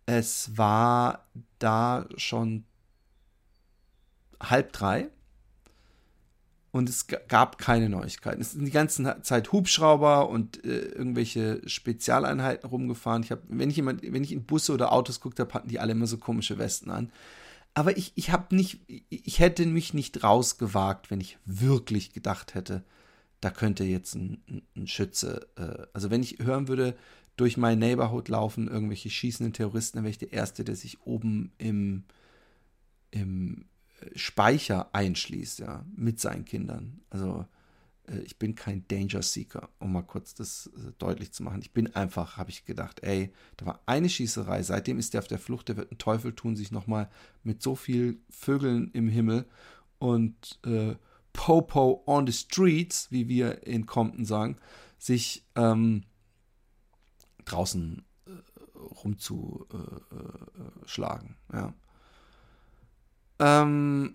es 0.06 0.56
war 0.56 1.26
da 1.58 2.06
schon 2.16 2.64
halb 4.40 4.72
drei 4.72 5.08
und 6.72 6.88
es 6.88 7.06
gab 7.06 7.58
keine 7.58 7.88
Neuigkeiten. 7.88 8.40
Es 8.40 8.52
sind 8.52 8.64
die 8.64 8.70
ganze 8.70 9.22
Zeit 9.22 9.52
Hubschrauber 9.52 10.28
und 10.28 10.64
äh, 10.64 10.80
irgendwelche 10.80 11.60
Spezialeinheiten 11.68 12.68
rumgefahren. 12.68 13.22
Ich 13.22 13.30
habe, 13.30 13.42
wenn 13.48 13.70
ich 13.70 13.76
jemand, 13.76 14.02
wenn 14.02 14.24
ich 14.24 14.32
in 14.32 14.44
Busse 14.44 14.72
oder 14.72 14.92
Autos 14.92 15.20
guckt 15.20 15.40
habe, 15.40 15.52
hatten 15.52 15.68
die 15.68 15.80
alle 15.80 15.92
immer 15.92 16.06
so 16.06 16.18
komische 16.18 16.58
Westen 16.58 16.90
an. 16.90 17.10
Aber 17.74 17.96
ich, 17.96 18.12
ich 18.16 18.30
habe 18.30 18.54
nicht, 18.54 18.80
ich 19.08 19.38
hätte 19.38 19.66
mich 19.66 19.94
nicht 19.94 20.22
rausgewagt, 20.22 21.10
wenn 21.10 21.20
ich 21.20 21.38
wirklich 21.44 22.12
gedacht 22.12 22.54
hätte, 22.54 22.84
da 23.40 23.50
könnte 23.50 23.84
jetzt 23.84 24.14
ein, 24.14 24.62
ein 24.76 24.86
Schütze, 24.86 25.48
äh, 25.56 25.86
also 25.92 26.10
wenn 26.10 26.22
ich 26.22 26.38
hören 26.40 26.68
würde, 26.68 26.96
durch 27.36 27.56
mein 27.56 27.78
Neighborhood 27.78 28.28
laufen 28.28 28.68
irgendwelche 28.68 29.08
schießenden 29.08 29.54
Terroristen, 29.54 29.96
dann 29.96 30.04
wäre 30.04 30.10
ich 30.10 30.18
der 30.18 30.32
Erste, 30.32 30.62
der 30.62 30.76
sich 30.76 31.00
oben 31.06 31.52
im, 31.56 32.04
im 33.10 33.64
äh, 34.00 34.18
Speicher 34.18 34.94
einschließt, 34.94 35.60
ja, 35.60 35.86
mit 35.96 36.20
seinen 36.20 36.44
Kindern. 36.44 37.00
Also 37.08 37.46
äh, 38.08 38.18
ich 38.20 38.38
bin 38.38 38.54
kein 38.54 38.86
Danger 38.88 39.22
Seeker, 39.22 39.70
um 39.78 39.92
mal 39.92 40.02
kurz 40.02 40.34
das 40.34 40.70
äh, 40.76 40.92
deutlich 40.98 41.32
zu 41.32 41.42
machen. 41.42 41.62
Ich 41.62 41.72
bin 41.72 41.94
einfach, 41.94 42.36
habe 42.36 42.50
ich 42.50 42.66
gedacht, 42.66 43.00
ey, 43.02 43.32
da 43.56 43.66
war 43.66 43.80
eine 43.86 44.10
Schießerei, 44.10 44.62
seitdem 44.62 44.98
ist 44.98 45.14
der 45.14 45.20
auf 45.20 45.28
der 45.28 45.38
Flucht, 45.38 45.68
der 45.68 45.78
wird 45.78 45.90
einen 45.90 45.98
Teufel 45.98 46.34
tun, 46.34 46.56
sich 46.56 46.70
nochmal 46.70 47.08
mit 47.42 47.62
so 47.62 47.74
viel 47.74 48.18
Vögeln 48.28 48.90
im 48.92 49.08
Himmel 49.08 49.46
und 49.98 50.58
äh, 50.66 50.94
Popo 51.32 52.02
on 52.06 52.26
the 52.26 52.32
streets, 52.32 53.10
wie 53.10 53.28
wir 53.28 53.66
in 53.66 53.86
Compton 53.86 54.24
sagen, 54.24 54.56
sich 54.98 55.44
ähm, 55.56 56.04
draußen 57.44 58.04
äh, 58.26 58.30
rumzuschlagen. 58.78 61.36
Äh, 61.52 61.56
ja. 61.56 61.74
Ähm, 63.40 64.14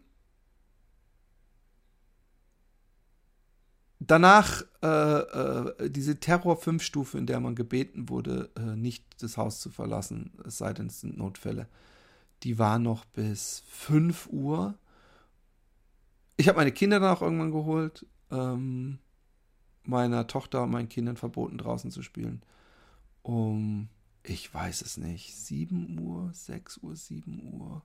danach 3.99 4.63
äh, 4.83 4.87
äh, 4.87 5.89
diese 5.89 6.19
Terror-5-Stufe, 6.19 7.17
in 7.17 7.25
der 7.25 7.39
man 7.39 7.55
gebeten 7.55 8.09
wurde, 8.09 8.51
äh, 8.55 8.75
nicht 8.75 9.03
das 9.21 9.37
Haus 9.37 9.59
zu 9.59 9.69
verlassen, 9.69 10.33
es 10.45 10.59
sei 10.59 10.73
denn, 10.73 10.87
es 10.87 11.01
sind 11.01 11.17
Notfälle, 11.17 11.67
die 12.43 12.59
war 12.59 12.79
noch 12.79 13.05
bis 13.05 13.63
5 13.67 14.27
Uhr 14.27 14.77
ich 16.37 16.47
habe 16.47 16.57
meine 16.57 16.71
Kinder 16.71 16.99
dann 16.99 17.15
auch 17.15 17.21
irgendwann 17.21 17.51
geholt. 17.51 18.05
Ähm, 18.31 18.99
meiner 19.83 20.27
Tochter 20.27 20.63
und 20.63 20.71
meinen 20.71 20.89
Kindern 20.89 21.17
verboten, 21.17 21.57
draußen 21.57 21.91
zu 21.91 22.01
spielen. 22.01 22.41
Um 23.21 23.89
ich 24.27 24.53
weiß 24.53 24.81
es 24.81 24.97
nicht, 24.97 25.35
7 25.35 25.99
Uhr, 25.99 26.31
6 26.33 26.77
Uhr, 26.77 26.95
7 26.95 27.53
Uhr, 27.53 27.83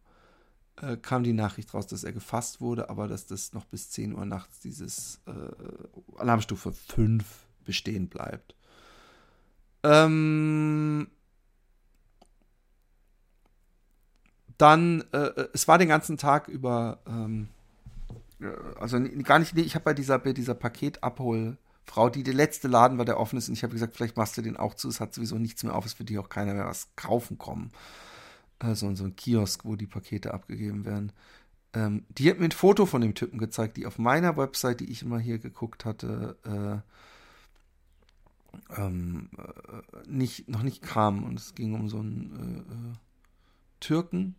äh, 0.76 0.96
kam 0.96 1.22
die 1.22 1.32
Nachricht 1.32 1.74
raus, 1.74 1.86
dass 1.86 2.04
er 2.04 2.12
gefasst 2.12 2.60
wurde, 2.60 2.88
aber 2.90 3.08
dass 3.08 3.26
das 3.26 3.52
noch 3.52 3.64
bis 3.66 3.90
10 3.90 4.14
Uhr 4.14 4.24
nachts 4.24 4.60
dieses 4.60 5.20
äh, 5.26 6.18
Alarmstufe 6.18 6.72
5 6.72 7.24
bestehen 7.64 8.08
bleibt. 8.08 8.54
Ähm, 9.82 11.08
dann, 14.58 15.04
äh, 15.12 15.48
es 15.52 15.68
war 15.68 15.78
den 15.78 15.88
ganzen 15.88 16.18
Tag 16.18 16.48
über, 16.48 17.00
ähm, 17.06 17.48
äh, 17.48 17.59
also 18.78 18.98
gar 19.22 19.38
nicht, 19.38 19.56
ich 19.56 19.74
habe 19.74 19.84
bei 19.84 19.94
dieser, 19.94 20.18
bei 20.18 20.32
dieser 20.32 20.54
Paketabholfrau, 20.54 22.10
die 22.10 22.22
der 22.22 22.34
letzte 22.34 22.68
Laden 22.68 22.98
war, 22.98 23.04
der 23.04 23.20
offen 23.20 23.36
ist, 23.38 23.48
und 23.48 23.54
ich 23.54 23.62
habe 23.62 23.72
gesagt, 23.72 23.96
vielleicht 23.96 24.16
machst 24.16 24.36
du 24.36 24.42
den 24.42 24.56
auch 24.56 24.74
zu, 24.74 24.88
es 24.88 25.00
hat 25.00 25.14
sowieso 25.14 25.36
nichts 25.36 25.62
mehr 25.62 25.74
auf, 25.74 25.86
es 25.86 25.98
wird 25.98 26.08
dir 26.08 26.20
auch 26.20 26.28
keiner 26.28 26.54
mehr 26.54 26.66
was 26.66 26.88
kaufen 26.96 27.38
kommen. 27.38 27.70
Also 28.58 28.94
so 28.94 29.04
ein 29.04 29.16
Kiosk, 29.16 29.64
wo 29.64 29.76
die 29.76 29.86
Pakete 29.86 30.34
abgegeben 30.34 30.84
werden. 30.84 31.12
Ähm, 31.72 32.04
die 32.10 32.28
hat 32.30 32.38
mir 32.38 32.46
ein 32.46 32.52
Foto 32.52 32.84
von 32.84 33.00
dem 33.00 33.14
Typen 33.14 33.38
gezeigt, 33.38 33.76
die 33.76 33.86
auf 33.86 33.98
meiner 33.98 34.36
Website, 34.36 34.80
die 34.80 34.90
ich 34.90 35.02
immer 35.02 35.18
hier 35.18 35.38
geguckt 35.38 35.84
hatte, 35.84 36.36
äh, 36.44 36.80
ähm, 38.76 39.30
äh, 39.38 40.08
nicht, 40.08 40.48
noch 40.48 40.62
nicht 40.62 40.82
kam. 40.82 41.24
Und 41.24 41.38
es 41.38 41.54
ging 41.54 41.74
um 41.74 41.88
so 41.88 41.98
einen 41.98 42.64
äh, 42.68 42.72
äh, 42.72 42.96
Türken. 43.80 44.34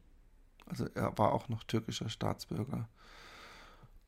Also 0.65 0.87
er 0.93 1.17
war 1.17 1.31
auch 1.33 1.49
noch 1.49 1.63
türkischer 1.63 2.09
Staatsbürger. 2.09 2.87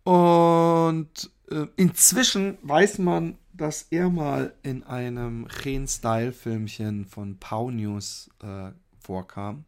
Und 0.03 1.31
äh, 1.50 1.65
inzwischen 1.75 2.57
weiß 2.62 3.00
man, 3.00 3.38
dass 3.53 3.88
er 3.89 4.10
mal 4.10 4.53
in 4.63 4.83
einem 4.83 5.48
Chen-Style-Filmchen 5.48 7.05
von 7.05 7.38
Pau 7.38 7.69
News 7.69 8.29
äh, 8.41 8.72
vorkam. 9.00 9.65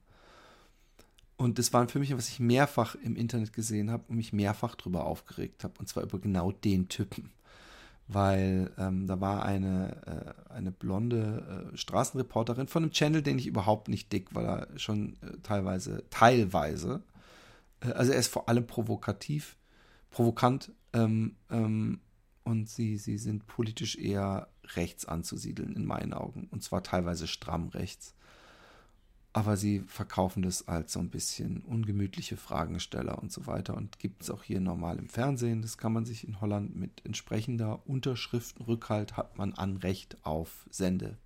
Und 1.38 1.60
das 1.60 1.74
war 1.74 1.82
ein 1.82 1.89
Filmchen, 1.89 2.18
was 2.18 2.30
ich 2.30 2.39
mehrfach 2.39 2.96
im 2.96 3.15
Internet 3.15 3.54
gesehen 3.54 3.92
habe 3.92 4.06
und 4.08 4.15
mich 4.15 4.34
mehrfach 4.34 4.75
darüber 4.75 5.06
aufgeregt 5.06 5.63
habe. 5.63 5.74
Und 5.80 5.88
zwar 5.88 6.04
über 6.04 6.20
genau 6.20 6.51
den 6.51 6.88
Typen 6.88 7.32
weil 8.08 8.72
ähm, 8.77 9.08
da 9.08 9.20
war 9.20 9.46
eine, 9.46 10.36
äh, 10.50 10.54
eine 10.54 10.72
blonde 10.72 11.72
äh, 11.74 11.77
Straßenreporterin 11.77 12.68
von 12.68 12.84
einem 12.84 12.92
Channel, 12.92 13.22
den 13.22 13.39
ich 13.39 13.48
überhaupt 13.48 13.88
nicht 13.88 14.12
dick, 14.12 14.34
weil 14.36 14.46
er 14.46 14.68
schon 14.77 15.13
äh, 15.22 15.38
teilweise, 15.42 16.04
teilweise, 16.12 17.01
äh, 17.82 17.92
also 17.92 18.12
er 18.12 18.20
ist 18.20 18.27
vor 18.27 18.48
allem 18.48 18.68
provokativ, 18.68 19.58
provokant 20.15 20.72
ähm, 20.93 21.36
ähm, 21.50 22.00
und 22.43 22.69
sie, 22.69 22.98
sie 22.98 23.17
sind 23.17 23.48
politisch 23.48 23.98
eher 23.98 24.48
rechts 24.75 25.05
anzusiedeln 25.05 25.75
in 25.75 25.86
meinen 25.86 26.13
Augen 26.13 26.48
und 26.51 26.63
zwar 26.63 26.84
teilweise 26.84 27.27
stramm 27.27 27.69
rechts 27.69 28.15
aber 29.36 29.57
sie 29.57 29.81
verkaufen 29.81 30.43
das 30.43 30.69
als 30.69 30.93
so 30.93 31.01
ein 31.01 31.10
bisschen 31.10 31.62
ungemütliche 31.63 32.38
Fragensteller 32.38 33.22
und 33.22 33.34
so 33.34 33.48
weiter 33.48 33.75
und 33.75 34.00
gibt 34.00 34.24
es 34.24 34.29
auch 34.29 34.43
hier 34.43 34.62
normal 34.62 34.98
im 34.98 35.10
Fernsehen. 35.10 35.62
Das 35.62 35.77
kann 35.77 35.91
man 35.91 36.05
sich 36.05 36.25
in 36.25 36.39
Holland 36.39 36.74
mit 36.74 37.05
entsprechender 37.05 37.86
Unterschriftenrückhalt 37.86 39.17
hat 39.17 39.38
man 39.38 39.53
Anrecht 39.53 40.15
auf 40.25 40.65
Sendeplatz 40.69 41.17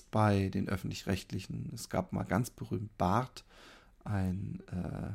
äh, 0.00 0.02
bei 0.10 0.48
den 0.48 0.70
öffentlich-rechtlichen. 0.70 1.70
Es 1.74 1.90
gab 1.90 2.14
mal 2.14 2.24
ganz 2.24 2.48
berühmt 2.48 2.96
Bart, 2.96 3.44
ein, 4.02 4.62
äh, 4.68 5.12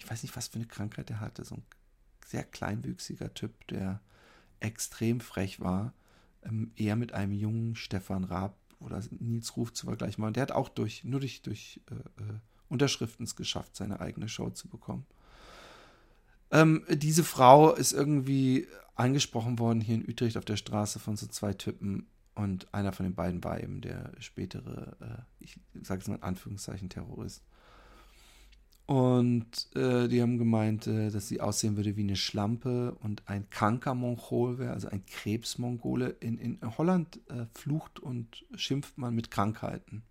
ich 0.00 0.10
weiß 0.10 0.22
nicht, 0.22 0.34
was 0.36 0.48
für 0.48 0.56
eine 0.56 0.66
Krankheit 0.66 1.10
er 1.10 1.20
hatte, 1.20 1.44
so 1.44 1.56
ein 1.56 1.62
sehr 2.26 2.44
kleinwüchsiger 2.44 3.32
Typ, 3.34 3.66
der 3.68 4.00
extrem 4.58 5.20
frech 5.20 5.60
war, 5.60 5.94
ähm, 6.42 6.72
eher 6.76 6.96
mit 6.96 7.12
einem 7.12 7.32
jungen 7.32 7.76
Stefan 7.76 8.24
Raab 8.24 8.56
oder 8.78 9.02
Nils 9.18 9.56
Ruf 9.56 9.72
zu 9.72 9.86
vergleichen 9.86 10.22
war. 10.22 10.28
Und 10.28 10.36
der 10.36 10.42
hat 10.42 10.52
auch 10.52 10.68
durch, 10.68 11.04
nur 11.04 11.20
durch, 11.20 11.42
durch 11.42 11.80
äh, 11.90 11.94
äh, 11.94 12.38
Unterschriften 12.68 13.24
es 13.24 13.36
geschafft, 13.36 13.76
seine 13.76 14.00
eigene 14.00 14.28
Show 14.28 14.50
zu 14.50 14.68
bekommen. 14.68 15.06
Ähm, 16.50 16.84
diese 16.88 17.24
Frau 17.24 17.74
ist 17.74 17.92
irgendwie 17.92 18.66
angesprochen 18.94 19.58
worden 19.58 19.80
hier 19.80 19.96
in 19.96 20.08
Utrecht 20.08 20.36
auf 20.36 20.44
der 20.44 20.56
Straße 20.56 20.98
von 20.98 21.16
so 21.16 21.26
zwei 21.26 21.52
Typen 21.52 22.06
und 22.34 22.72
einer 22.72 22.92
von 22.92 23.04
den 23.04 23.14
beiden 23.14 23.42
war 23.44 23.60
eben 23.62 23.80
der 23.80 24.12
spätere, 24.18 24.96
äh, 25.00 25.44
ich 25.44 25.58
sage 25.82 26.00
es 26.00 26.08
mal 26.08 26.16
in 26.16 26.22
Anführungszeichen, 26.22 26.88
Terrorist. 26.88 27.42
Und 28.90 29.68
äh, 29.76 30.08
die 30.08 30.20
haben 30.20 30.36
gemeint, 30.36 30.88
äh, 30.88 31.12
dass 31.12 31.28
sie 31.28 31.40
aussehen 31.40 31.76
würde 31.76 31.96
wie 31.96 32.02
eine 32.02 32.16
Schlampe 32.16 32.96
und 33.00 33.22
ein 33.28 33.48
Kanker-Monchol 33.48 34.58
wäre, 34.58 34.72
also 34.72 34.88
ein 34.88 35.06
Krebsmongole. 35.06 36.08
In, 36.18 36.38
in 36.38 36.58
Holland 36.76 37.20
äh, 37.28 37.46
flucht 37.54 38.00
und 38.00 38.44
schimpft 38.56 38.98
man 38.98 39.14
mit 39.14 39.30
Krankheiten. 39.30 40.02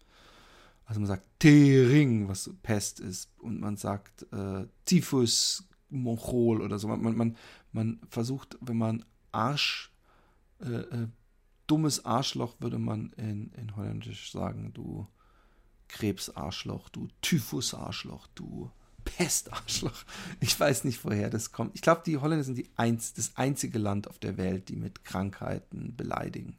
Also 0.85 1.01
man 1.01 1.07
sagt 1.07 1.25
Tering, 1.39 2.29
was 2.29 2.51
Pest 2.63 3.01
ist, 3.01 3.29
und 3.39 3.59
man 3.59 3.75
sagt 3.75 4.25
äh, 4.31 4.65
Typhus 4.85 5.67
Monchol 5.89 6.61
oder 6.61 6.79
so. 6.79 6.87
Man, 6.87 7.17
man, 7.17 7.35
man 7.73 7.99
versucht, 8.09 8.57
wenn 8.61 8.77
man 8.77 9.03
Arsch, 9.33 9.91
äh, 10.61 10.69
äh, 10.69 11.07
dummes 11.67 12.05
Arschloch, 12.05 12.55
würde 12.61 12.79
man 12.79 13.11
in, 13.17 13.51
in 13.57 13.75
Holländisch 13.75 14.31
sagen, 14.31 14.71
du 14.73 15.05
Krebsarschloch, 15.89 16.89
du 16.89 17.09
Typhusarschloch, 17.21 18.27
du 18.35 18.71
Pestarschloch. 19.03 20.05
Ich 20.39 20.57
weiß 20.59 20.83
nicht, 20.85 21.03
woher 21.03 21.29
das 21.29 21.51
kommt. 21.51 21.75
Ich 21.75 21.81
glaube, 21.81 22.01
die 22.05 22.17
Holländer 22.17 22.43
sind 22.43 22.57
die 22.57 22.69
einz 22.77 23.13
das 23.13 23.31
einzige 23.35 23.79
Land 23.79 24.07
auf 24.07 24.19
der 24.19 24.37
Welt, 24.37 24.69
die 24.69 24.75
mit 24.75 25.03
Krankheiten 25.03 25.95
beleidigen. 25.95 26.57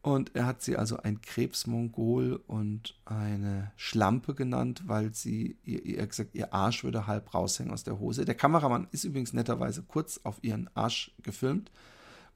Und 0.00 0.34
er 0.34 0.46
hat 0.46 0.62
sie 0.62 0.76
also 0.76 0.98
ein 0.98 1.20
Krebsmongol 1.20 2.40
und 2.46 2.94
eine 3.04 3.72
Schlampe 3.76 4.34
genannt, 4.34 4.82
weil 4.86 5.12
sie, 5.12 5.58
ihr, 5.64 5.84
ihr 5.84 6.06
gesagt, 6.06 6.34
ihr 6.34 6.54
Arsch 6.54 6.84
würde 6.84 7.06
halb 7.06 7.34
raushängen 7.34 7.72
aus 7.72 7.82
der 7.82 7.98
Hose. 7.98 8.24
Der 8.24 8.36
Kameramann 8.36 8.86
ist 8.92 9.04
übrigens 9.04 9.32
netterweise 9.32 9.82
kurz 9.82 10.20
auf 10.22 10.38
ihren 10.42 10.70
Arsch 10.74 11.10
gefilmt, 11.22 11.70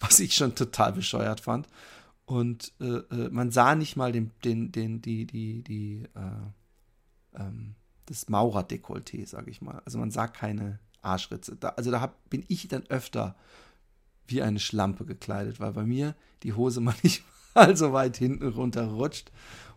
was 0.01 0.18
ich 0.18 0.35
schon 0.35 0.55
total 0.55 0.92
bescheuert 0.92 1.40
fand. 1.40 1.68
Und 2.24 2.72
äh, 2.80 2.85
äh, 2.85 3.28
man 3.30 3.50
sah 3.50 3.74
nicht 3.74 3.96
mal 3.96 4.12
den, 4.12 4.30
den, 4.44 4.72
den, 4.72 5.02
die, 5.02 5.26
die, 5.26 5.62
die, 5.62 6.04
äh, 6.14 7.40
ähm, 7.40 7.74
das 8.06 8.28
Maurerdekolleté, 8.28 9.26
sage 9.26 9.50
ich 9.50 9.61
mal. 9.61 9.82
Also 9.85 9.98
man 9.98 10.11
sah 10.11 10.28
keine 10.28 10.78
Arschritze. 11.02 11.56
Da, 11.56 11.70
also 11.70 11.90
da 11.90 12.00
hab, 12.00 12.28
bin 12.30 12.44
ich 12.48 12.68
dann 12.68 12.87
öfter 12.87 13.37
wie 14.26 14.42
eine 14.42 14.61
Schlampe 14.61 15.04
gekleidet, 15.04 15.61
weil 15.61 15.72
bei 15.72 15.85
mir 15.85 16.14
die 16.42 16.52
Hose 16.52 16.80
manchmal 17.54 17.76
so 17.76 17.92
weit 17.92 18.16
hinten 18.16 18.48
runterrutscht 18.48 19.30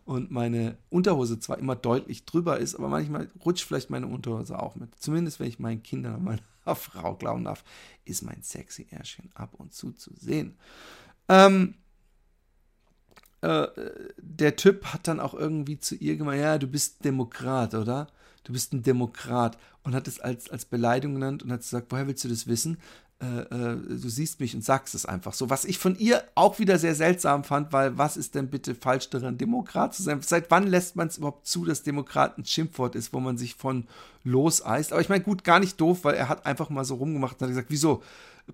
und 0.05 0.29
meine 0.29 0.77
Unterhose 0.89 1.39
zwar 1.39 1.57
immer 1.57 1.75
deutlich 1.75 2.25
drüber 2.25 2.59
ist, 2.59 2.75
aber 2.75 2.89
manchmal 2.89 3.29
rutscht 3.43 3.65
vielleicht 3.65 3.89
meine 3.89 4.07
Unterhose 4.07 4.57
auch 4.59 4.75
mit. 4.75 4.93
Zumindest 4.99 5.39
wenn 5.39 5.47
ich 5.47 5.59
meinen 5.59 5.83
Kindern 5.83 6.15
und 6.15 6.23
meiner 6.23 6.41
Frau 6.75 7.15
glauben 7.15 7.43
darf, 7.43 7.63
ist 8.05 8.21
mein 8.21 8.43
sexy 8.43 8.87
Ärschchen 8.91 9.31
ab 9.33 9.55
und 9.55 9.73
zu 9.73 9.91
zu 9.91 10.13
sehen. 10.15 10.57
Ähm, 11.27 11.75
äh, 13.45 13.67
der 14.17 14.55
Typ 14.55 14.85
hat 14.85 15.07
dann 15.07 15.19
auch 15.19 15.33
irgendwie 15.33 15.79
zu 15.79 15.95
ihr 15.95 16.17
gemeint, 16.17 16.41
ja, 16.41 16.57
du 16.57 16.67
bist 16.67 17.05
Demokrat, 17.05 17.75
oder? 17.75 18.07
Du 18.43 18.53
bist 18.53 18.73
ein 18.73 18.83
Demokrat. 18.83 19.57
Und 19.83 19.93
hat 19.93 20.07
es 20.07 20.19
als, 20.19 20.49
als 20.49 20.65
Beleidigung 20.65 21.15
genannt 21.15 21.43
und 21.43 21.51
hat 21.51 21.59
gesagt, 21.59 21.87
woher 21.91 22.07
willst 22.07 22.23
du 22.23 22.27
das 22.27 22.47
wissen? 22.47 22.79
Äh, 23.21 23.41
äh, 23.41 23.77
du 23.77 24.09
siehst 24.09 24.39
mich 24.39 24.55
und 24.55 24.63
sagst 24.63 24.95
es 24.95 25.05
einfach 25.05 25.33
so. 25.33 25.51
Was 25.51 25.63
ich 25.63 25.77
von 25.77 25.97
ihr 25.97 26.23
auch 26.33 26.57
wieder 26.57 26.79
sehr 26.79 26.95
seltsam 26.95 27.43
fand, 27.43 27.71
weil 27.71 27.97
was 27.97 28.17
ist 28.17 28.33
denn 28.33 28.49
bitte 28.49 28.73
falsch 28.73 29.09
daran, 29.11 29.37
Demokrat 29.37 29.93
zu 29.93 30.01
sein? 30.01 30.21
Seit 30.23 30.49
wann 30.49 30.65
lässt 30.65 30.95
man 30.95 31.07
es 31.07 31.17
überhaupt 31.17 31.45
zu, 31.45 31.65
dass 31.65 31.83
Demokrat 31.83 32.37
ein 32.37 32.45
Schimpfwort 32.45 32.95
ist, 32.95 33.13
wo 33.13 33.19
man 33.19 33.37
sich 33.37 33.53
von 33.53 33.87
loseist? 34.23 34.91
Aber 34.91 35.01
ich 35.01 35.09
meine, 35.09 35.23
gut, 35.23 35.43
gar 35.43 35.59
nicht 35.59 35.79
doof, 35.79 36.03
weil 36.03 36.15
er 36.15 36.29
hat 36.29 36.47
einfach 36.47 36.69
mal 36.69 36.83
so 36.83 36.95
rumgemacht 36.95 37.35
und 37.35 37.41
hat 37.43 37.49
gesagt, 37.49 37.69
wieso 37.69 38.01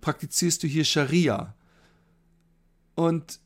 praktizierst 0.02 0.62
du 0.64 0.68
hier 0.68 0.84
Scharia? 0.84 1.54
Und 2.96 3.40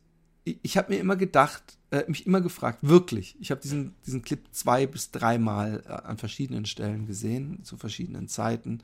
ich 0.45 0.77
habe 0.77 0.93
mir 0.93 0.99
immer 0.99 1.15
gedacht, 1.15 1.77
äh, 1.89 2.03
mich 2.07 2.27
immer 2.27 2.39
gefragt, 2.39 2.79
wirklich, 2.81 3.35
ich 3.39 3.49
habe 3.49 3.61
diesen, 3.61 3.95
diesen 4.05 4.21
Clip 4.21 4.41
zwei 4.51 4.85
bis 4.85 5.11
dreimal 5.11 5.83
äh, 5.85 5.89
an 5.89 6.17
verschiedenen 6.17 6.65
Stellen 6.65 7.07
gesehen, 7.07 7.63
zu 7.63 7.77
verschiedenen 7.77 8.27
Zeiten. 8.27 8.81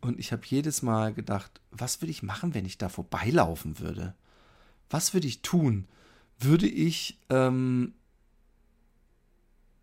Und 0.00 0.18
ich 0.20 0.32
habe 0.32 0.42
jedes 0.46 0.82
Mal 0.82 1.12
gedacht, 1.12 1.60
was 1.70 2.00
würde 2.00 2.12
ich 2.12 2.22
machen, 2.22 2.54
wenn 2.54 2.64
ich 2.64 2.78
da 2.78 2.88
vorbeilaufen 2.88 3.80
würde? 3.80 4.14
Was 4.88 5.14
würde 5.14 5.26
ich 5.26 5.42
tun? 5.42 5.86
Würde 6.38 6.68
ich, 6.68 7.18
ähm, 7.28 7.94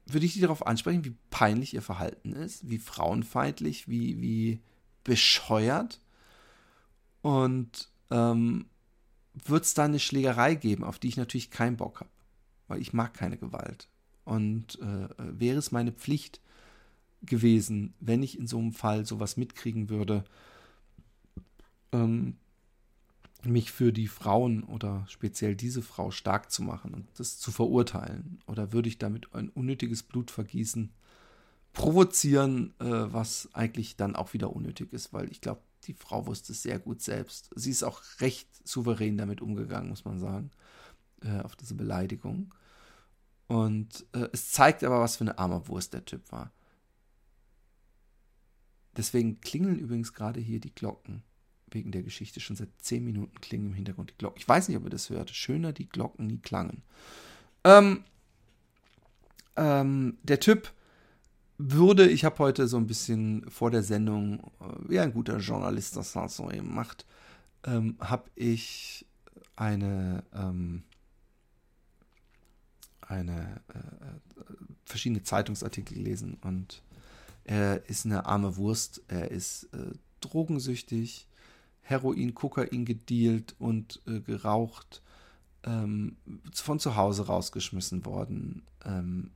würde 0.05 0.25
ich 0.25 0.33
die 0.33 0.41
darauf 0.41 0.65
ansprechen, 0.65 1.03
wie 1.03 1.15
peinlich 1.29 1.73
ihr 1.73 1.81
Verhalten 1.81 2.33
ist, 2.33 2.69
wie 2.69 2.77
frauenfeindlich, 2.77 3.89
wie, 3.89 4.21
wie 4.21 4.61
bescheuert? 5.03 5.99
Und 7.21 7.89
ähm, 8.11 8.67
wird 9.33 9.65
es 9.65 9.73
da 9.73 9.85
eine 9.85 9.99
Schlägerei 9.99 10.55
geben, 10.55 10.83
auf 10.83 10.99
die 10.99 11.07
ich 11.07 11.17
natürlich 11.17 11.51
keinen 11.51 11.77
Bock 11.77 12.01
habe, 12.01 12.09
weil 12.67 12.81
ich 12.81 12.93
mag 12.93 13.13
keine 13.13 13.37
Gewalt. 13.37 13.87
Und 14.25 14.79
äh, 14.79 15.07
wäre 15.17 15.57
es 15.57 15.71
meine 15.71 15.91
Pflicht 15.91 16.41
gewesen, 17.23 17.93
wenn 17.99 18.23
ich 18.23 18.37
in 18.37 18.47
so 18.47 18.59
einem 18.59 18.73
Fall 18.73 19.05
sowas 19.05 19.37
mitkriegen 19.37 19.89
würde, 19.89 20.23
ähm, 21.91 22.37
mich 23.43 23.71
für 23.71 23.91
die 23.91 24.07
Frauen 24.07 24.63
oder 24.63 25.05
speziell 25.07 25.55
diese 25.55 25.81
Frau 25.81 26.11
stark 26.11 26.51
zu 26.51 26.61
machen 26.61 26.93
und 26.93 27.07
das 27.17 27.39
zu 27.39 27.51
verurteilen? 27.51 28.39
Oder 28.45 28.71
würde 28.71 28.89
ich 28.89 28.97
damit 28.97 29.33
ein 29.33 29.49
unnötiges 29.49 30.03
Blutvergießen 30.03 30.91
provozieren, 31.73 32.73
äh, 32.79 32.85
was 32.85 33.49
eigentlich 33.53 33.95
dann 33.95 34.15
auch 34.15 34.33
wieder 34.33 34.55
unnötig 34.55 34.93
ist, 34.93 35.13
weil 35.13 35.31
ich 35.31 35.41
glaube, 35.41 35.61
die 35.85 35.93
Frau 35.93 36.27
wusste 36.27 36.53
es 36.53 36.61
sehr 36.61 36.79
gut 36.79 37.01
selbst. 37.01 37.49
Sie 37.55 37.71
ist 37.71 37.83
auch 37.83 38.01
recht 38.19 38.47
souverän 38.67 39.17
damit 39.17 39.41
umgegangen, 39.41 39.89
muss 39.89 40.05
man 40.05 40.19
sagen, 40.19 40.51
äh, 41.23 41.39
auf 41.41 41.55
diese 41.55 41.75
Beleidigung. 41.75 42.53
Und 43.47 44.05
äh, 44.13 44.29
es 44.31 44.51
zeigt 44.51 44.83
aber, 44.83 44.99
was 44.99 45.17
für 45.17 45.23
eine 45.23 45.37
arme 45.37 45.67
Wurst 45.67 45.93
der 45.93 46.05
Typ 46.05 46.31
war. 46.31 46.51
Deswegen 48.95 49.41
klingeln 49.41 49.79
übrigens 49.79 50.13
gerade 50.13 50.39
hier 50.39 50.59
die 50.59 50.73
Glocken 50.73 51.23
wegen 51.67 51.91
der 51.91 52.03
Geschichte. 52.03 52.39
Schon 52.39 52.55
seit 52.55 52.69
zehn 52.81 53.03
Minuten 53.03 53.39
klingen 53.41 53.67
im 53.67 53.73
Hintergrund 53.73 54.11
die 54.11 54.17
Glocken. 54.17 54.39
Ich 54.39 54.47
weiß 54.47 54.67
nicht, 54.67 54.77
ob 54.77 54.83
ihr 54.83 54.89
das 54.89 55.09
hört. 55.09 55.31
Schöner 55.31 55.73
die 55.73 55.87
Glocken 55.87 56.27
nie 56.27 56.39
klangen. 56.39 56.83
Ähm, 57.63 58.03
ähm, 59.55 60.17
der 60.23 60.39
Typ 60.39 60.71
würde, 61.69 62.09
ich 62.09 62.25
habe 62.25 62.39
heute 62.39 62.67
so 62.67 62.77
ein 62.77 62.87
bisschen 62.87 63.49
vor 63.49 63.71
der 63.71 63.83
Sendung, 63.83 64.39
äh, 64.59 64.89
wie 64.89 64.99
ein 64.99 65.13
guter 65.13 65.37
Journalist 65.37 65.95
das 65.95 66.13
so 66.13 66.49
eben 66.51 66.73
macht, 66.73 67.05
ähm, 67.65 67.97
habe 67.99 68.29
ich 68.35 69.05
eine, 69.55 70.23
ähm, 70.33 70.83
eine 73.01 73.61
äh, 73.73 73.77
äh, 73.77 74.43
verschiedene 74.85 75.23
Zeitungsartikel 75.23 75.95
gelesen 75.95 76.37
und 76.41 76.81
er 77.43 77.87
ist 77.89 78.05
eine 78.05 78.25
arme 78.25 78.57
Wurst, 78.57 79.01
er 79.07 79.31
ist 79.31 79.65
äh, 79.73 79.93
drogensüchtig, 80.21 81.27
Heroin, 81.81 82.33
Kokain 82.33 82.85
gedealt 82.85 83.55
und 83.59 84.01
äh, 84.07 84.19
geraucht, 84.19 85.01
ähm, 85.63 86.15
von 86.53 86.79
zu 86.79 86.95
Hause 86.95 87.25
rausgeschmissen 87.25 88.05
worden, 88.05 88.63
ähm, 88.85 89.31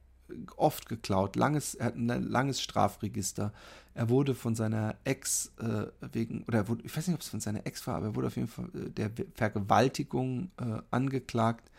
oft 0.55 0.87
geklaut, 0.87 1.35
langes, 1.35 1.75
er 1.75 1.87
hat 1.87 1.95
ein 1.95 2.07
langes 2.07 2.61
Strafregister. 2.61 3.53
Er 3.93 4.09
wurde 4.09 4.35
von 4.35 4.55
seiner 4.55 4.95
Ex 5.03 5.51
äh, 5.59 5.87
wegen, 6.11 6.43
oder 6.47 6.67
wurde, 6.67 6.83
ich 6.85 6.95
weiß 6.95 7.07
nicht, 7.07 7.15
ob 7.15 7.21
es 7.21 7.29
von 7.29 7.39
seiner 7.39 7.65
Ex 7.65 7.85
war, 7.87 7.95
aber 7.95 8.07
er 8.07 8.15
wurde 8.15 8.27
auf 8.27 8.35
jeden 8.35 8.47
Fall 8.47 8.69
äh, 8.73 8.89
der 8.89 9.11
Vergewaltigung 9.35 10.51
äh, 10.57 10.81
angeklagt. 10.91 11.71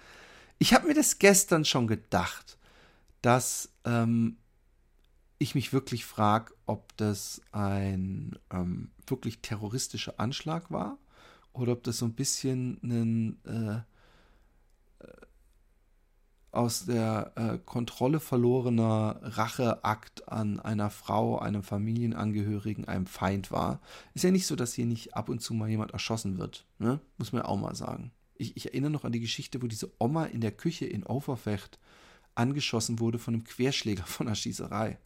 Ich 0.59 0.73
habe 0.73 0.89
mir 0.89 0.95
das 0.95 1.19
gestern 1.19 1.65
schon 1.65 1.87
gedacht, 1.87 2.57
dass 3.21 3.71
ähm, 3.85 4.37
ich 5.39 5.55
mich 5.55 5.73
wirklich 5.73 6.05
frage, 6.05 6.55
ob 6.65 6.97
das 6.97 7.43
ein 7.53 8.39
ähm, 8.51 8.91
wirklich 9.07 9.41
terroristischer 9.41 10.19
Anschlag 10.19 10.71
war 10.71 10.99
oder 11.53 11.73
ob 11.73 11.83
das 11.83 11.99
so 11.99 12.07
ein 12.07 12.15
bisschen 12.15 12.79
ein 12.83 13.39
äh, 13.45 13.81
aus 16.57 16.87
der 16.87 17.33
äh, 17.37 17.59
Kontrolle 17.59 18.19
verlorener 18.19 19.21
Racheakt 19.23 20.29
an 20.29 20.59
einer 20.59 20.91
Frau, 20.91 21.39
einem 21.39 21.63
Familienangehörigen, 21.63 22.87
einem 22.87 23.07
Feind 23.07 23.51
war. 23.51 23.81
Ist 24.15 24.25
ja 24.25 24.31
nicht 24.31 24.47
so, 24.47 24.57
dass 24.57 24.75
hier 24.75 24.87
nicht 24.87 25.15
ab 25.15 25.29
und 25.29 25.41
zu 25.41 25.55
mal 25.55 25.69
jemand 25.69 25.93
erschossen 25.93 26.39
wird, 26.39 26.67
ne? 26.79 27.01
muss 27.19 27.33
man 27.33 27.43
auch 27.43 27.59
mal 27.59 27.75
sagen. 27.75 28.11
Ich, 28.35 28.57
ich 28.57 28.67
erinnere 28.67 28.91
noch 28.91 29.05
an 29.05 29.13
die 29.13 29.21
Geschichte, 29.21 29.63
wo 29.63 29.67
diese 29.67 29.93
Oma 29.99 30.25
in 30.25 30.41
der 30.41 30.53
Küche 30.53 30.87
in 30.87 31.05
Overfecht 31.05 31.79
angeschossen 32.35 33.01
wurde 33.01 33.19
von 33.19 33.35
einem 33.35 33.45
Querschläger 33.45 34.05
von 34.05 34.27
einer 34.27 34.37
Schießerei. 34.37 34.99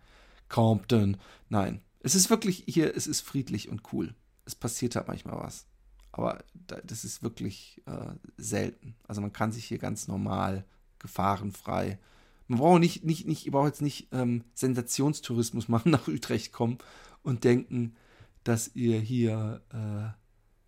Compton. 0.48 1.16
Nein. 1.48 1.80
Es 2.00 2.14
ist 2.14 2.30
wirklich 2.30 2.64
hier, 2.66 2.96
es 2.96 3.06
ist 3.06 3.20
friedlich 3.20 3.68
und 3.68 3.92
cool. 3.92 4.14
Es 4.46 4.54
passiert 4.54 4.96
halt 4.96 5.08
manchmal 5.08 5.38
was. 5.38 5.66
Aber 6.12 6.42
das 6.84 7.04
ist 7.04 7.22
wirklich 7.22 7.82
äh, 7.86 8.14
selten. 8.36 8.96
Also 9.06 9.20
man 9.20 9.32
kann 9.32 9.52
sich 9.52 9.64
hier 9.64 9.78
ganz 9.78 10.08
normal, 10.08 10.64
gefahrenfrei. 11.00 11.98
Man 12.46 12.58
braucht 12.58 12.80
nicht, 12.80 13.04
nicht, 13.04 13.26
nicht, 13.26 13.46
ihr 13.46 13.52
braucht 13.52 13.66
jetzt 13.66 13.82
nicht 13.82 14.08
ähm, 14.12 14.44
Sensationstourismus 14.54 15.68
machen, 15.68 15.90
nach 15.92 16.08
Utrecht 16.08 16.52
kommen 16.52 16.78
und 17.22 17.44
denken, 17.44 17.96
dass 18.44 18.74
ihr 18.74 19.00
hier 19.00 19.60
äh, 19.70 20.16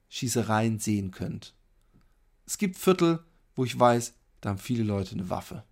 Schießereien 0.08 0.78
sehen 0.78 1.10
könnt. 1.10 1.54
Es 2.46 2.58
gibt 2.58 2.76
Viertel, 2.76 3.20
wo 3.54 3.64
ich 3.64 3.78
weiß, 3.78 4.14
da 4.40 4.50
haben 4.50 4.58
viele 4.58 4.82
Leute 4.82 5.14
eine 5.14 5.30
Waffe. 5.30 5.64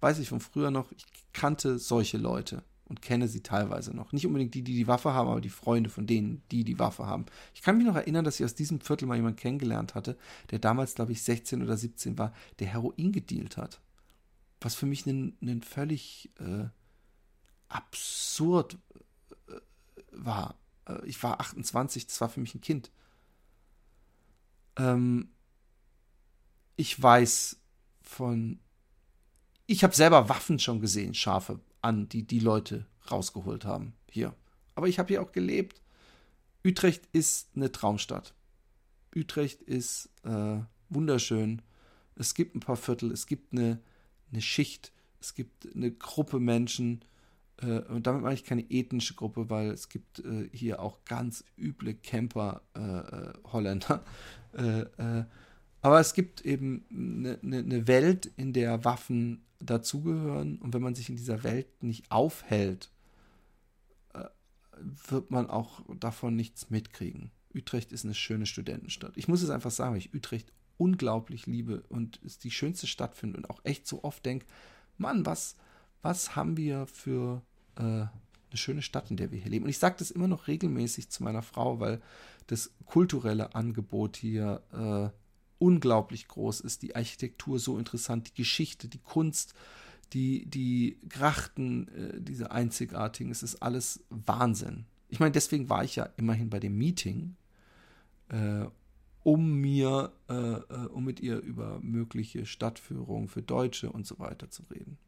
Weiß 0.00 0.18
ich 0.18 0.28
von 0.28 0.40
früher 0.40 0.70
noch, 0.70 0.90
ich 0.92 1.04
kannte 1.32 1.78
solche 1.78 2.18
Leute 2.18 2.62
und 2.86 3.02
kenne 3.02 3.28
sie 3.28 3.42
teilweise 3.42 3.94
noch. 3.94 4.12
Nicht 4.12 4.26
unbedingt 4.26 4.54
die, 4.54 4.62
die 4.62 4.74
die 4.74 4.86
Waffe 4.86 5.14
haben, 5.14 5.28
aber 5.28 5.40
die 5.40 5.48
Freunde 5.48 5.90
von 5.90 6.06
denen, 6.06 6.42
die 6.50 6.64
die 6.64 6.78
Waffe 6.78 7.06
haben. 7.06 7.26
Ich 7.54 7.62
kann 7.62 7.76
mich 7.76 7.86
noch 7.86 7.96
erinnern, 7.96 8.24
dass 8.24 8.38
ich 8.38 8.44
aus 8.44 8.54
diesem 8.54 8.80
Viertel 8.80 9.06
mal 9.06 9.16
jemanden 9.16 9.38
kennengelernt 9.38 9.94
hatte, 9.94 10.16
der 10.50 10.58
damals, 10.58 10.94
glaube 10.94 11.12
ich, 11.12 11.22
16 11.22 11.62
oder 11.62 11.76
17 11.76 12.18
war, 12.18 12.34
der 12.58 12.68
Heroin 12.68 13.12
gedealt 13.12 13.56
hat. 13.56 13.80
Was 14.64 14.74
für 14.74 14.86
mich 14.86 15.04
ein, 15.04 15.60
völlig 15.62 16.30
äh, 16.38 16.64
absurd 17.68 18.78
äh, 19.46 19.60
war. 20.10 20.58
Äh, 20.88 21.04
ich 21.04 21.22
war 21.22 21.38
28, 21.38 22.06
das 22.06 22.18
war 22.22 22.30
für 22.30 22.40
mich 22.40 22.54
ein 22.54 22.62
Kind. 22.62 22.90
Ähm, 24.76 25.28
ich 26.76 27.00
weiß 27.00 27.60
von. 28.00 28.58
Ich 29.66 29.84
habe 29.84 29.94
selber 29.94 30.30
Waffen 30.30 30.58
schon 30.58 30.80
gesehen, 30.80 31.12
scharfe 31.12 31.60
an, 31.82 32.08
die 32.08 32.26
die 32.26 32.40
Leute 32.40 32.86
rausgeholt 33.10 33.66
haben 33.66 33.92
hier. 34.10 34.34
Aber 34.76 34.88
ich 34.88 34.98
habe 34.98 35.08
hier 35.08 35.20
auch 35.20 35.32
gelebt. 35.32 35.82
Utrecht 36.64 37.06
ist 37.12 37.50
eine 37.54 37.70
Traumstadt. 37.70 38.32
Utrecht 39.14 39.60
ist 39.60 40.08
äh, 40.22 40.60
wunderschön. 40.88 41.60
Es 42.14 42.32
gibt 42.32 42.54
ein 42.54 42.60
paar 42.60 42.76
Viertel, 42.76 43.12
es 43.12 43.26
gibt 43.26 43.52
eine, 43.52 43.82
eine 44.30 44.42
Schicht, 44.42 44.92
es 45.20 45.34
gibt 45.34 45.74
eine 45.74 45.90
Gruppe 45.90 46.40
Menschen. 46.40 47.04
Äh, 47.60 47.80
und 47.80 48.06
damit 48.06 48.22
meine 48.22 48.34
ich 48.34 48.44
keine 48.44 48.70
ethnische 48.70 49.14
Gruppe, 49.14 49.50
weil 49.50 49.70
es 49.70 49.88
gibt 49.88 50.20
äh, 50.20 50.48
hier 50.52 50.80
auch 50.80 51.04
ganz 51.04 51.44
üble 51.56 51.94
Camper-Holländer. 51.94 54.04
Äh, 54.52 54.58
äh, 54.80 55.20
äh, 55.20 55.24
aber 55.80 56.00
es 56.00 56.14
gibt 56.14 56.42
eben 56.42 56.84
eine, 56.90 57.38
eine 57.42 57.62
ne 57.62 57.86
Welt, 57.86 58.26
in 58.36 58.52
der 58.52 58.84
Waffen 58.84 59.44
dazugehören. 59.60 60.58
Und 60.58 60.74
wenn 60.74 60.82
man 60.82 60.94
sich 60.94 61.08
in 61.08 61.16
dieser 61.16 61.42
Welt 61.42 61.82
nicht 61.82 62.10
aufhält, 62.10 62.90
äh, 64.14 64.24
wird 65.08 65.30
man 65.30 65.48
auch 65.48 65.82
davon 66.00 66.36
nichts 66.36 66.70
mitkriegen. 66.70 67.30
Utrecht 67.54 67.92
ist 67.92 68.04
eine 68.04 68.14
schöne 68.14 68.46
Studentenstadt. 68.46 69.16
Ich 69.16 69.28
muss 69.28 69.42
es 69.42 69.50
einfach 69.50 69.70
sagen, 69.70 69.92
weil 69.92 69.98
ich 69.98 70.14
Utrecht 70.14 70.52
unglaublich 70.76 71.46
liebe 71.46 71.82
und 71.88 72.20
es 72.24 72.38
die 72.38 72.50
schönste 72.50 72.86
Stadt 72.86 73.16
finde 73.16 73.38
und 73.38 73.50
auch 73.50 73.60
echt 73.64 73.86
so 73.86 74.04
oft 74.04 74.24
denke, 74.24 74.46
Mann, 74.98 75.26
was, 75.26 75.56
was 76.02 76.36
haben 76.36 76.56
wir 76.56 76.86
für 76.86 77.42
äh, 77.76 77.82
eine 77.82 78.10
schöne 78.54 78.82
Stadt, 78.82 79.10
in 79.10 79.16
der 79.16 79.32
wir 79.32 79.40
hier 79.40 79.50
leben. 79.50 79.64
Und 79.64 79.70
ich 79.70 79.78
sage 79.78 79.96
das 79.98 80.10
immer 80.10 80.28
noch 80.28 80.46
regelmäßig 80.46 81.10
zu 81.10 81.22
meiner 81.24 81.42
Frau, 81.42 81.80
weil 81.80 82.00
das 82.46 82.72
kulturelle 82.86 83.54
Angebot 83.54 84.16
hier 84.16 84.62
äh, 84.72 85.16
unglaublich 85.58 86.28
groß 86.28 86.60
ist, 86.60 86.82
die 86.82 86.94
Architektur 86.94 87.58
so 87.58 87.78
interessant, 87.78 88.28
die 88.28 88.42
Geschichte, 88.42 88.88
die 88.88 88.98
Kunst, 88.98 89.54
die, 90.12 90.46
die 90.46 90.98
Grachten, 91.08 91.88
äh, 91.88 92.20
diese 92.20 92.50
einzigartigen, 92.50 93.32
es 93.32 93.42
ist 93.42 93.56
alles 93.56 94.04
Wahnsinn. 94.10 94.86
Ich 95.08 95.20
meine, 95.20 95.32
deswegen 95.32 95.68
war 95.68 95.84
ich 95.84 95.96
ja 95.96 96.08
immerhin 96.16 96.50
bei 96.50 96.60
dem 96.60 96.76
Meeting, 96.76 97.36
äh, 98.28 98.66
um 99.24 99.54
mir, 99.60 100.12
äh, 100.28 100.34
äh 100.34 100.86
um 100.92 101.04
mit 101.04 101.18
ihr 101.18 101.40
über 101.40 101.80
mögliche 101.80 102.46
Stadtführungen 102.46 103.28
für 103.28 103.42
Deutsche 103.42 103.90
und 103.90 104.06
so 104.06 104.20
weiter 104.20 104.50
zu 104.50 104.62
reden. 104.70 104.98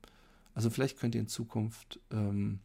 Also 0.55 0.71
vielleicht 0.71 0.99
könnt 0.99 1.15
ihr 1.15 1.21
in 1.21 1.29
Zukunft 1.29 2.01
ähm, 2.11 2.61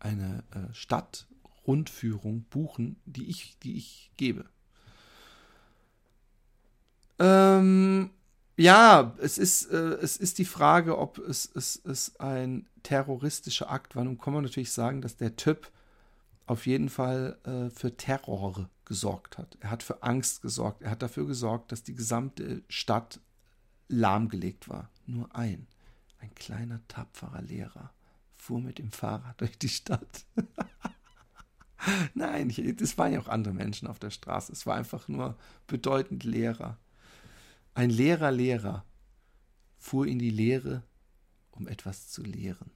eine 0.00 0.42
äh, 0.50 0.74
Stadtrundführung 0.74 2.44
buchen, 2.50 2.96
die 3.04 3.28
ich, 3.28 3.58
die 3.62 3.76
ich 3.76 4.10
gebe. 4.16 4.46
Ähm, 7.18 8.10
ja, 8.56 9.14
es 9.18 9.38
ist, 9.38 9.70
äh, 9.70 9.94
es 10.00 10.16
ist 10.16 10.38
die 10.38 10.44
Frage, 10.44 10.98
ob 10.98 11.18
es, 11.18 11.50
es, 11.54 11.80
es 11.84 12.16
ein 12.18 12.66
terroristischer 12.82 13.70
Akt 13.70 13.94
war. 13.94 14.04
Nun 14.04 14.18
kann 14.18 14.32
man 14.32 14.44
natürlich 14.44 14.72
sagen, 14.72 15.02
dass 15.02 15.16
der 15.16 15.36
Typ 15.36 15.70
auf 16.46 16.66
jeden 16.66 16.88
Fall 16.88 17.38
äh, 17.44 17.70
für 17.70 17.96
Terror 17.96 18.68
gesorgt 18.84 19.38
hat. 19.38 19.56
Er 19.60 19.70
hat 19.70 19.82
für 19.82 20.02
Angst 20.02 20.42
gesorgt. 20.42 20.82
Er 20.82 20.90
hat 20.90 21.02
dafür 21.02 21.26
gesorgt, 21.26 21.72
dass 21.72 21.82
die 21.82 21.94
gesamte 21.94 22.62
Stadt 22.68 23.20
lahmgelegt 23.88 24.68
war. 24.68 24.90
Nur 25.06 25.34
ein, 25.34 25.66
ein 26.18 26.34
kleiner, 26.34 26.80
tapferer 26.88 27.42
Lehrer 27.42 27.92
fuhr 28.36 28.60
mit 28.60 28.78
dem 28.78 28.90
Fahrrad 28.92 29.40
durch 29.40 29.58
die 29.58 29.68
Stadt. 29.68 30.26
Nein, 32.14 32.48
es 32.50 32.96
waren 32.96 33.12
ja 33.12 33.20
auch 33.20 33.28
andere 33.28 33.52
Menschen 33.54 33.88
auf 33.88 33.98
der 33.98 34.10
Straße. 34.10 34.52
Es 34.52 34.66
war 34.66 34.76
einfach 34.76 35.08
nur 35.08 35.36
bedeutend 35.66 36.24
Lehrer. 36.24 36.78
Ein 37.74 37.90
leerer 37.90 38.30
Lehrer 38.30 38.84
fuhr 39.76 40.06
in 40.06 40.18
die 40.18 40.30
Lehre, 40.30 40.82
um 41.50 41.68
etwas 41.68 42.08
zu 42.08 42.22
lehren. 42.22 42.70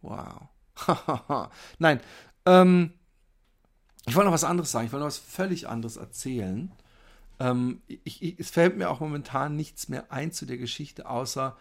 Wow. 0.00 0.48
Nein, 1.78 2.00
ähm, 2.46 2.94
ich 4.06 4.14
wollte 4.14 4.26
noch 4.26 4.34
was 4.34 4.44
anderes 4.44 4.70
sagen. 4.70 4.86
Ich 4.86 4.92
wollte 4.92 5.02
noch 5.02 5.08
was 5.08 5.18
völlig 5.18 5.68
anderes 5.68 5.96
erzählen. 5.96 6.72
Ähm, 7.38 7.82
ich, 7.86 8.22
ich, 8.22 8.38
es 8.38 8.50
fällt 8.50 8.76
mir 8.76 8.90
auch 8.90 9.00
momentan 9.00 9.56
nichts 9.56 9.88
mehr 9.88 10.10
ein 10.12 10.32
zu 10.32 10.46
der 10.46 10.58
Geschichte, 10.58 11.08
außer 11.08 11.56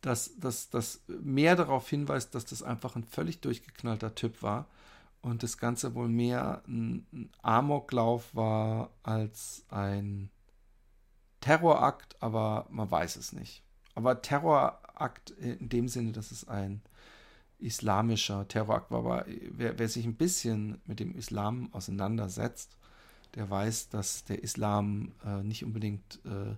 dass 0.00 0.38
das 0.38 1.02
mehr 1.08 1.56
darauf 1.56 1.88
hinweist, 1.88 2.34
dass 2.34 2.44
das 2.44 2.62
einfach 2.62 2.94
ein 2.94 3.02
völlig 3.04 3.40
durchgeknallter 3.40 4.14
Typ 4.14 4.42
war 4.42 4.66
und 5.22 5.42
das 5.42 5.58
Ganze 5.58 5.94
wohl 5.94 6.08
mehr 6.08 6.62
ein, 6.68 7.06
ein 7.12 7.30
Amoklauf 7.42 8.34
war 8.34 8.90
als 9.02 9.64
ein 9.68 10.30
Terrorakt, 11.40 12.16
aber 12.20 12.66
man 12.70 12.90
weiß 12.90 13.16
es 13.16 13.32
nicht. 13.32 13.62
Aber 13.94 14.22
Terrorakt 14.22 15.30
in 15.30 15.68
dem 15.68 15.88
Sinne, 15.88 16.12
dass 16.12 16.30
es 16.30 16.46
ein 16.46 16.82
islamischer 17.58 18.46
Terrorakt 18.48 18.90
war. 18.90 18.98
Aber 18.98 19.26
wer, 19.50 19.78
wer 19.78 19.88
sich 19.88 20.04
ein 20.04 20.16
bisschen 20.16 20.80
mit 20.86 21.00
dem 21.00 21.14
Islam 21.14 21.72
auseinandersetzt, 21.72 22.76
der 23.34 23.50
weiß, 23.50 23.88
dass 23.90 24.24
der 24.24 24.42
Islam 24.42 25.12
äh, 25.24 25.42
nicht 25.42 25.64
unbedingt 25.64 26.20
äh, 26.24 26.56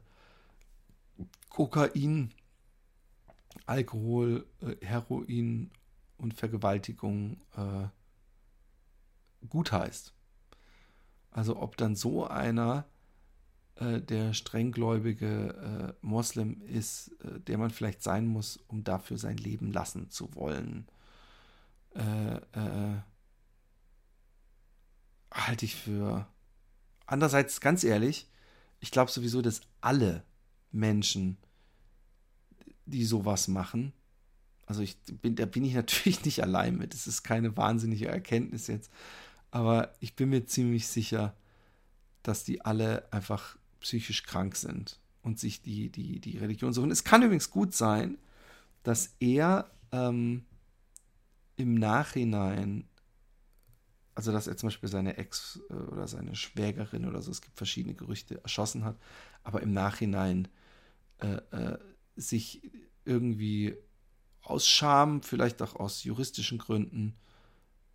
Kokain, 1.49 2.33
Alkohol, 3.67 4.47
äh, 4.61 4.85
Heroin 4.85 5.71
und 6.19 6.35
Vergewaltigung 6.35 7.41
äh, 7.57 7.89
gut 9.49 9.73
heißt. 9.73 10.15
Also 11.31 11.57
ob 11.57 11.77
dann 11.77 11.97
so 11.97 12.27
einer 12.27 12.85
äh, 13.81 14.01
der 14.01 14.35
strenggläubige 14.35 15.95
äh, 16.03 16.07
Moslem 16.07 16.61
ist, 16.63 17.13
äh, 17.25 17.41
der 17.41 17.59
man 17.59 17.71
vielleicht 17.71 18.03
sein 18.03 18.27
muss, 18.27 18.59
um 18.69 18.85
dafür 18.85 19.19
sein 19.19 19.39
Leben 19.39 19.73
lassen 19.73 20.11
zu 20.11 20.35
wollen, 20.35 20.87
äh, 21.95 22.37
äh, 22.37 23.01
halte 25.33 25.65
ich 25.65 25.77
für. 25.77 26.27
Andererseits, 27.07 27.61
ganz 27.61 27.83
ehrlich, 27.83 28.29
ich 28.79 28.91
glaube 28.91 29.11
sowieso, 29.11 29.43
dass 29.43 29.63
alle 29.81 30.25
Menschen, 30.71 31.39
die 32.87 33.05
sowas 33.05 33.49
machen, 33.49 33.93
also 34.67 34.83
ich 34.83 34.97
bin, 35.21 35.35
da 35.35 35.47
bin 35.47 35.65
ich 35.65 35.75
natürlich 35.83 36.25
nicht 36.25 36.43
allein 36.43 36.77
mit. 36.77 36.95
Es 36.95 37.07
ist 37.07 37.23
keine 37.23 37.57
wahnsinnige 37.57 38.09
Erkenntnis 38.09 38.69
jetzt. 38.69 38.93
Aber 39.51 39.95
ich 39.99 40.15
bin 40.15 40.29
mir 40.29 40.47
ziemlich 40.47 40.87
sicher, 40.87 41.35
dass 42.23 42.45
die 42.45 42.65
alle 42.65 43.13
einfach 43.13 43.57
psychisch 43.81 44.23
krank 44.23 44.57
sind 44.57 45.01
und 45.23 45.39
sich 45.39 45.63
die, 45.63 45.91
die, 45.91 46.21
die 46.21 46.39
Religion 46.39 46.73
suchen. 46.73 46.91
Es 46.91 47.05
kann 47.05 47.23
übrigens 47.23 47.51
gut 47.51 47.75
sein, 47.75 48.19
dass 48.83 49.15
er 49.21 49.71
ähm, 49.93 50.45
im 51.57 51.75
Nachhinein, 51.75 52.89
also 54.15 54.33
dass 54.33 54.47
er 54.47 54.57
zum 54.57 54.69
Beispiel 54.69 54.89
seine 54.89 55.17
Ex 55.19 55.61
äh, 55.69 55.75
oder 55.75 56.09
seine 56.09 56.35
Schwägerin 56.35 57.07
oder 57.07 57.21
so, 57.23 57.31
es 57.31 57.43
gibt 57.43 57.57
verschiedene 57.57 57.95
Gerüchte, 57.95 58.43
erschossen 58.43 58.85
hat, 58.85 58.99
aber 59.43 59.63
im 59.63 59.73
Nachhinein 59.73 60.49
äh, 61.19 61.37
äh, 61.51 61.79
sich 62.17 62.71
irgendwie 63.05 63.77
aus 64.43 64.67
Scham, 64.67 65.23
vielleicht 65.23 65.61
auch 65.63 65.77
aus 65.77 66.05
juristischen 66.05 66.59
Gründen, 66.59 67.17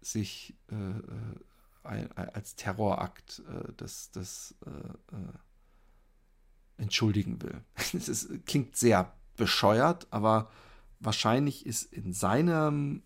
sich 0.01 0.55
äh, 0.71 0.75
äh 0.75 1.35
ein, 1.83 2.11
als 2.13 2.55
Terrorakt 2.55 3.43
äh, 3.47 3.71
des, 3.73 4.09
des 4.09 4.55
entschuldigen 6.77 7.41
will. 7.41 7.61
Es 7.93 8.29
klingt 8.45 8.75
sehr 8.75 9.13
bescheuert, 9.37 10.07
aber 10.11 10.49
wahrscheinlich 10.99 11.65
ist 11.65 11.91
in 11.91 12.13
seinem 12.13 13.01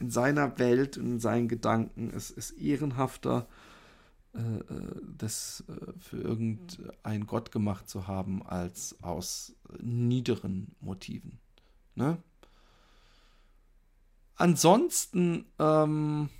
in 0.00 0.10
seiner 0.10 0.58
Welt, 0.58 0.96
in 0.96 1.20
seinen 1.20 1.46
Gedanken, 1.46 2.10
es 2.14 2.30
ist 2.30 2.52
ehrenhafter, 2.52 3.46
äh, 4.34 4.38
äh, 4.38 5.02
das 5.18 5.62
äh, 5.68 5.92
für 5.98 6.16
irgendeinen 6.16 7.26
Gott 7.26 7.52
gemacht 7.52 7.88
zu 7.88 8.06
haben, 8.06 8.42
als 8.46 8.96
aus 9.02 9.54
niederen 9.80 10.74
Motiven. 10.80 11.38
Ne? 11.94 12.16
Ansonsten, 14.36 15.44
ähm, 15.58 16.30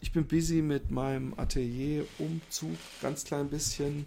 ich 0.00 0.12
bin 0.12 0.26
busy 0.26 0.60
mit 0.60 0.90
meinem 0.90 1.34
Atelier-Umzug, 1.36 2.76
ganz 3.00 3.24
klein 3.24 3.48
bisschen. 3.48 4.06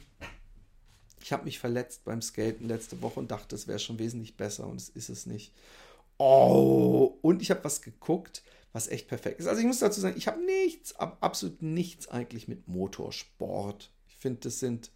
Ich 1.22 1.32
habe 1.32 1.46
mich 1.46 1.60
verletzt 1.60 2.04
beim 2.04 2.22
Skaten 2.22 2.68
letzte 2.68 3.02
Woche 3.02 3.20
und 3.20 3.32
dachte, 3.32 3.56
es 3.56 3.68
wäre 3.68 3.80
schon 3.80 4.00
wesentlich 4.00 4.38
besser 4.38 4.68
und 4.68 4.80
es 4.80 4.90
ist 4.90 5.10
es 5.10 5.26
nicht. 5.26 5.54
Oh, 6.18 7.18
und 7.22 7.42
ich 7.42 7.50
habe 7.50 7.64
was 7.64 7.82
geguckt, 7.82 8.44
was 8.74 8.88
echt 8.88 9.08
perfekt 9.08 9.40
ist. 9.40 9.48
Also 9.48 9.60
ich 9.60 9.68
muss 9.68 9.80
dazu 9.80 10.00
sagen, 10.00 10.18
ich 10.18 10.28
habe 10.28 10.44
nichts, 10.44 10.96
absolut 10.96 11.62
nichts 11.62 12.08
eigentlich 12.08 12.48
mit 12.48 12.68
Motorsport. 12.68 13.92
Ich 14.08 14.18
finde, 14.18 14.42
das 14.42 14.60
sind 14.60 14.92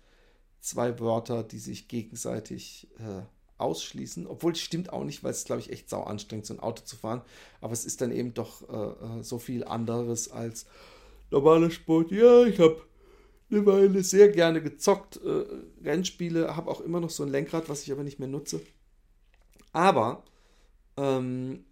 zwei 0.60 1.00
Wörter, 1.00 1.44
die 1.44 1.60
sich 1.60 1.88
gegenseitig 1.88 2.88
äh, 3.00 3.24
ausschließen. 3.58 4.28
Obwohl 4.28 4.54
es 4.54 4.60
stimmt 4.60 4.92
auch 4.92 5.04
nicht, 5.04 5.24
weil 5.24 5.32
es, 5.32 5.46
glaube 5.46 5.62
ich, 5.62 5.72
echt 5.72 5.90
sau 5.90 6.04
anstrengend, 6.04 6.46
so 6.46 6.54
ein 6.54 6.60
Auto 6.60 6.84
zu 6.84 6.96
fahren. 6.96 7.22
Aber 7.62 7.74
es 7.74 7.86
ist 7.86 8.02
dann 8.02 8.12
eben 8.12 8.34
doch 8.34 8.68
äh, 8.70 9.20
äh 9.20 9.24
so 9.24 9.40
viel 9.40 9.64
anderes 9.64 10.30
als 10.32 10.66
normaler 11.32 11.72
Sport. 11.72 12.12
Ja, 12.12 12.46
ich 12.46 12.60
habe 12.60 12.82
eine 13.50 13.66
Weile 13.66 14.04
sehr 14.04 14.30
gerne 14.30 14.62
gezockt, 14.62 15.18
äh, 15.18 15.46
Rennspiele, 15.84 16.56
habe 16.56 16.70
auch 16.70 16.82
immer 16.82 17.00
noch 17.00 17.10
so 17.10 17.24
ein 17.24 17.30
Lenkrad, 17.30 17.70
was 17.70 17.84
ich 17.84 17.92
aber 17.92 18.04
nicht 18.04 18.20
mehr 18.20 18.28
nutze. 18.28 18.62
Aber, 19.72 20.24
ähm, 20.98 21.66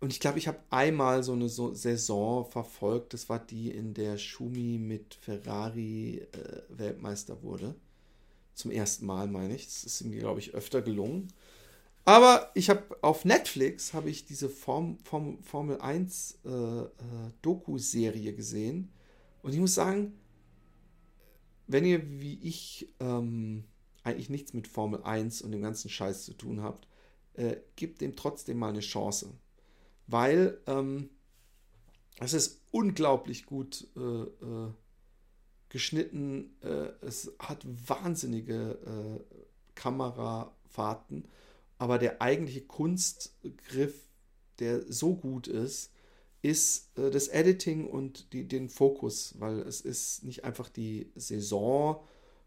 und 0.00 0.12
ich 0.12 0.20
glaube, 0.20 0.38
ich 0.38 0.48
habe 0.48 0.58
einmal 0.70 1.22
so 1.22 1.32
eine 1.32 1.48
so 1.48 1.72
Saison 1.74 2.44
verfolgt, 2.44 3.14
das 3.14 3.28
war 3.28 3.38
die, 3.38 3.70
in 3.70 3.94
der 3.94 4.18
Schumi 4.18 4.78
mit 4.78 5.14
Ferrari 5.14 6.26
äh, 6.32 6.62
Weltmeister 6.68 7.42
wurde. 7.42 7.74
Zum 8.54 8.70
ersten 8.70 9.06
Mal, 9.06 9.28
meine 9.28 9.54
ich. 9.54 9.66
Das 9.66 9.84
ist 9.84 10.04
mir, 10.04 10.18
glaube 10.18 10.40
ich, 10.40 10.54
öfter 10.54 10.80
gelungen. 10.82 11.28
Aber 12.06 12.50
ich 12.54 12.70
habe 12.70 12.84
auf 13.02 13.24
Netflix 13.24 13.92
habe 13.92 14.08
ich 14.10 14.24
diese 14.24 14.48
Form, 14.48 14.96
Form, 15.04 15.42
Formel 15.42 15.80
1 15.80 16.38
äh, 16.44 16.48
äh, 16.48 16.86
Doku-Serie 17.42 18.32
gesehen. 18.32 18.92
Und 19.42 19.52
ich 19.52 19.58
muss 19.58 19.74
sagen, 19.74 20.14
wenn 21.66 21.84
ihr 21.84 22.20
wie 22.20 22.38
ich 22.42 22.88
ähm, 23.00 23.64
eigentlich 24.02 24.30
nichts 24.30 24.52
mit 24.52 24.68
Formel 24.68 25.02
1 25.02 25.42
und 25.42 25.52
dem 25.52 25.62
ganzen 25.62 25.90
Scheiß 25.90 26.24
zu 26.24 26.34
tun 26.34 26.62
habt, 26.62 26.86
äh, 27.34 27.56
gebt 27.74 28.00
dem 28.00 28.16
trotzdem 28.16 28.58
mal 28.58 28.68
eine 28.68 28.80
Chance. 28.80 29.32
Weil 30.06 30.58
ähm, 30.66 31.10
es 32.18 32.32
ist 32.32 32.62
unglaublich 32.70 33.46
gut 33.46 33.88
äh, 33.96 34.00
äh, 34.00 34.72
geschnitten. 35.68 36.56
Äh, 36.62 36.90
es 37.00 37.32
hat 37.38 37.66
wahnsinnige 37.88 38.78
äh, 38.86 39.36
Kamerafahrten. 39.74 41.26
Aber 41.78 41.98
der 41.98 42.22
eigentliche 42.22 42.62
Kunstgriff, 42.62 44.08
der 44.60 44.90
so 44.90 45.16
gut 45.16 45.48
ist, 45.48 45.92
ist 46.46 46.96
äh, 46.96 47.10
das 47.10 47.26
Editing 47.26 47.88
und 47.88 48.32
die, 48.32 48.46
den 48.46 48.68
Fokus, 48.68 49.34
weil 49.40 49.58
es 49.60 49.80
ist 49.80 50.22
nicht 50.22 50.44
einfach 50.44 50.68
die 50.68 51.10
Saison 51.16 52.00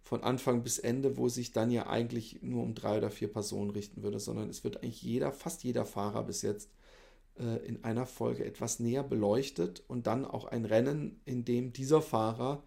von 0.03 0.23
Anfang 0.23 0.63
bis 0.63 0.79
Ende, 0.79 1.17
wo 1.17 1.27
sich 1.27 1.51
dann 1.51 1.69
ja 1.69 1.87
eigentlich 1.87 2.41
nur 2.41 2.63
um 2.63 2.73
drei 2.75 2.97
oder 2.97 3.11
vier 3.11 3.27
Personen 3.27 3.71
richten 3.71 4.01
würde, 4.01 4.19
sondern 4.19 4.49
es 4.49 4.63
wird 4.63 4.77
eigentlich 4.77 5.03
jeder, 5.03 5.33
fast 5.33 5.65
jeder 5.65 5.85
Fahrer 5.85 6.23
bis 6.23 6.41
jetzt 6.43 6.69
äh, 7.37 7.57
in 7.67 7.83
einer 7.83 8.05
Folge 8.05 8.45
etwas 8.45 8.79
näher 8.79 9.03
beleuchtet 9.03 9.83
und 9.89 10.07
dann 10.07 10.23
auch 10.23 10.45
ein 10.45 10.63
Rennen, 10.63 11.19
in 11.25 11.43
dem 11.43 11.73
dieser 11.73 12.01
Fahrer 12.01 12.63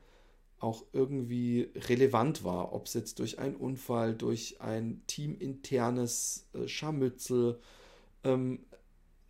auch 0.59 0.85
irgendwie 0.93 1.71
relevant 1.75 2.45
war, 2.45 2.75
ob 2.75 2.87
es 2.87 2.95
jetzt 2.95 3.19
durch 3.21 3.39
einen 3.39 3.57
Unfall, 3.57 4.15
durch 4.15 4.61
ein 4.61 5.03
teaminternes 5.07 6.47
äh, 6.53 6.69
Scharmützel, 6.69 7.59
ähm, 8.23 8.67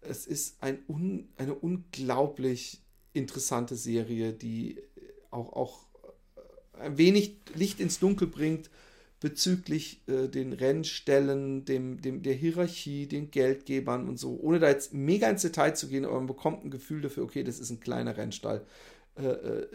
es 0.03 0.27
ist 0.27 0.57
ein 0.63 0.79
un, 0.89 1.29
eine 1.37 1.55
unglaublich 1.55 2.81
interessante 3.13 3.77
Serie, 3.77 4.33
die 4.33 4.79
auch, 5.31 5.53
auch 5.53 5.87
äh, 6.77 6.83
ein 6.83 6.99
wenig 6.99 7.37
Licht 7.55 7.81
ins 7.81 7.99
Dunkel 7.99 8.29
bringt 8.29 8.71
bezüglich 9.21 10.03
äh, 10.09 10.29
den 10.29 10.53
Rennstellen, 10.53 11.65
dem, 11.65 12.01
dem, 12.01 12.23
der 12.23 12.35
Hierarchie, 12.35 13.07
den 13.07 13.31
Geldgebern 13.31 14.09
und 14.09 14.19
so, 14.19 14.39
ohne 14.41 14.59
da 14.59 14.69
jetzt 14.69 14.93
mega 14.93 15.29
ins 15.29 15.43
Detail 15.43 15.77
zu 15.77 15.89
gehen, 15.89 16.05
aber 16.05 16.17
man 16.17 16.27
bekommt 16.27 16.65
ein 16.65 16.71
Gefühl 16.71 17.03
dafür, 17.03 17.23
okay, 17.23 17.45
das 17.45 17.61
ist 17.61 17.71
ein 17.71 17.81
kleiner 17.81 18.17
Rennstall, 18.17 18.67
äh, 19.17 19.27
äh 19.27 19.67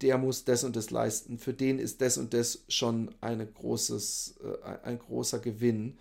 der 0.00 0.16
muss 0.16 0.46
das 0.46 0.64
und 0.64 0.76
das 0.76 0.90
leisten, 0.90 1.36
für 1.36 1.52
den 1.52 1.78
ist 1.78 2.00
das 2.00 2.16
und 2.16 2.32
das 2.32 2.64
schon 2.68 3.14
eine 3.20 3.46
großes, 3.46 4.36
ein 4.82 4.98
großer 4.98 5.40
Gewinn 5.40 5.98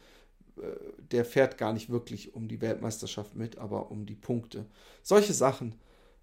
der 1.12 1.26
fährt 1.26 1.58
gar 1.58 1.74
nicht 1.74 1.90
wirklich 1.90 2.34
um 2.34 2.48
die 2.48 2.62
Weltmeisterschaft 2.62 3.36
mit, 3.36 3.58
aber 3.58 3.92
um 3.92 4.06
die 4.06 4.16
Punkte. 4.16 4.66
Solche 5.04 5.34
Sachen 5.34 5.76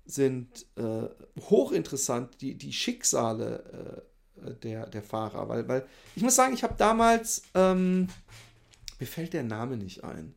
sind 0.05 0.66
äh, 0.77 1.09
hochinteressant, 1.51 2.40
die, 2.40 2.55
die 2.55 2.72
Schicksale 2.72 4.05
äh, 4.44 4.55
der, 4.62 4.87
der 4.87 5.03
Fahrer, 5.03 5.49
weil, 5.49 5.66
weil 5.68 5.87
ich 6.14 6.22
muss 6.22 6.37
sagen, 6.37 6.55
ich 6.55 6.62
habe 6.62 6.75
damals, 6.77 7.42
ähm, 7.55 8.09
mir 8.99 9.07
fällt 9.07 9.33
der 9.33 9.42
Name 9.42 9.77
nicht 9.77 10.05
ein, 10.05 10.35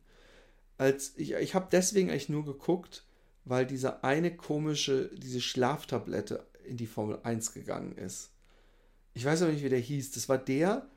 als 0.78 1.12
ich, 1.16 1.34
ich 1.34 1.54
habe 1.54 1.68
deswegen 1.70 2.10
eigentlich 2.10 2.28
nur 2.28 2.44
geguckt, 2.44 3.04
weil 3.44 3.66
diese 3.66 4.02
eine 4.02 4.34
komische, 4.36 5.10
diese 5.16 5.40
Schlaftablette 5.40 6.46
in 6.64 6.76
die 6.76 6.86
Formel 6.86 7.18
1 7.22 7.52
gegangen 7.52 7.96
ist. 7.96 8.30
Ich 9.12 9.24
weiß 9.24 9.42
aber 9.42 9.52
nicht, 9.52 9.64
wie 9.64 9.68
der 9.68 9.78
hieß. 9.78 10.12
Das 10.12 10.28
war 10.28 10.38
der, 10.38 10.88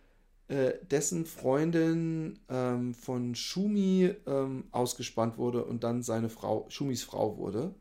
äh, 0.54 0.78
dessen 0.86 1.26
Freundin 1.26 2.40
ähm, 2.48 2.94
von 2.94 3.34
Schumi 3.34 4.14
ähm, 4.28 4.66
ausgespannt 4.70 5.40
wurde 5.40 5.66
und 5.66 5.84
dann 5.84 6.04
seine 6.04 6.30
Frau, 6.30 6.68
Schumis 6.70 7.02
Frau 7.02 7.38
wurde. 7.38 7.74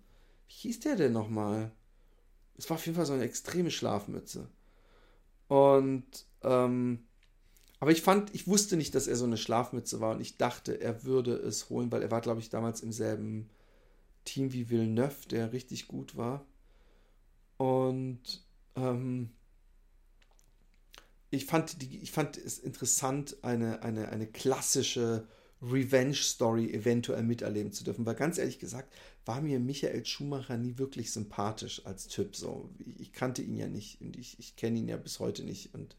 Wie 0.48 0.54
hieß 0.54 0.80
der 0.80 0.96
denn 0.96 1.12
nochmal? 1.12 1.70
Es 2.56 2.70
war 2.70 2.76
auf 2.76 2.86
jeden 2.86 2.96
Fall 2.96 3.04
so 3.04 3.12
eine 3.12 3.24
extreme 3.24 3.70
Schlafmütze. 3.70 4.48
Und, 5.48 6.06
ähm, 6.42 7.04
aber 7.78 7.90
ich 7.90 8.00
fand, 8.00 8.34
ich 8.34 8.48
wusste 8.48 8.78
nicht, 8.78 8.94
dass 8.94 9.06
er 9.06 9.16
so 9.16 9.26
eine 9.26 9.36
Schlafmütze 9.36 10.00
war 10.00 10.14
und 10.14 10.22
ich 10.22 10.38
dachte, 10.38 10.80
er 10.80 11.04
würde 11.04 11.34
es 11.34 11.68
holen, 11.68 11.92
weil 11.92 12.00
er 12.00 12.10
war, 12.10 12.22
glaube 12.22 12.40
ich, 12.40 12.48
damals 12.48 12.80
im 12.80 12.92
selben 12.92 13.50
Team 14.24 14.54
wie 14.54 14.70
Villeneuve, 14.70 15.28
der 15.30 15.52
richtig 15.52 15.88
gut 15.88 16.16
war. 16.16 16.46
Und 17.58 18.46
ähm, 18.76 19.30
ich, 21.32 21.46
fand 21.46 21.80
die, 21.80 21.98
ich 21.98 22.12
fand 22.12 22.36
es 22.36 22.58
interessant, 22.58 23.36
eine, 23.42 23.82
eine, 23.82 24.10
eine 24.10 24.26
klassische 24.26 25.26
Revenge-Story 25.62 26.72
eventuell 26.72 27.22
miterleben 27.22 27.72
zu 27.72 27.84
dürfen. 27.84 28.04
Weil 28.04 28.16
ganz 28.16 28.36
ehrlich 28.36 28.58
gesagt, 28.58 28.92
war 29.24 29.40
mir 29.40 29.58
Michael 29.58 30.04
Schumacher 30.04 30.58
nie 30.58 30.76
wirklich 30.76 31.10
sympathisch 31.10 31.86
als 31.86 32.08
Typ. 32.08 32.36
So, 32.36 32.68
ich 32.98 33.12
kannte 33.12 33.40
ihn 33.40 33.56
ja 33.56 33.66
nicht 33.66 34.00
und 34.02 34.16
ich, 34.16 34.38
ich 34.38 34.56
kenne 34.56 34.78
ihn 34.78 34.88
ja 34.88 34.98
bis 34.98 35.20
heute 35.20 35.42
nicht. 35.42 35.74
Und 35.74 35.96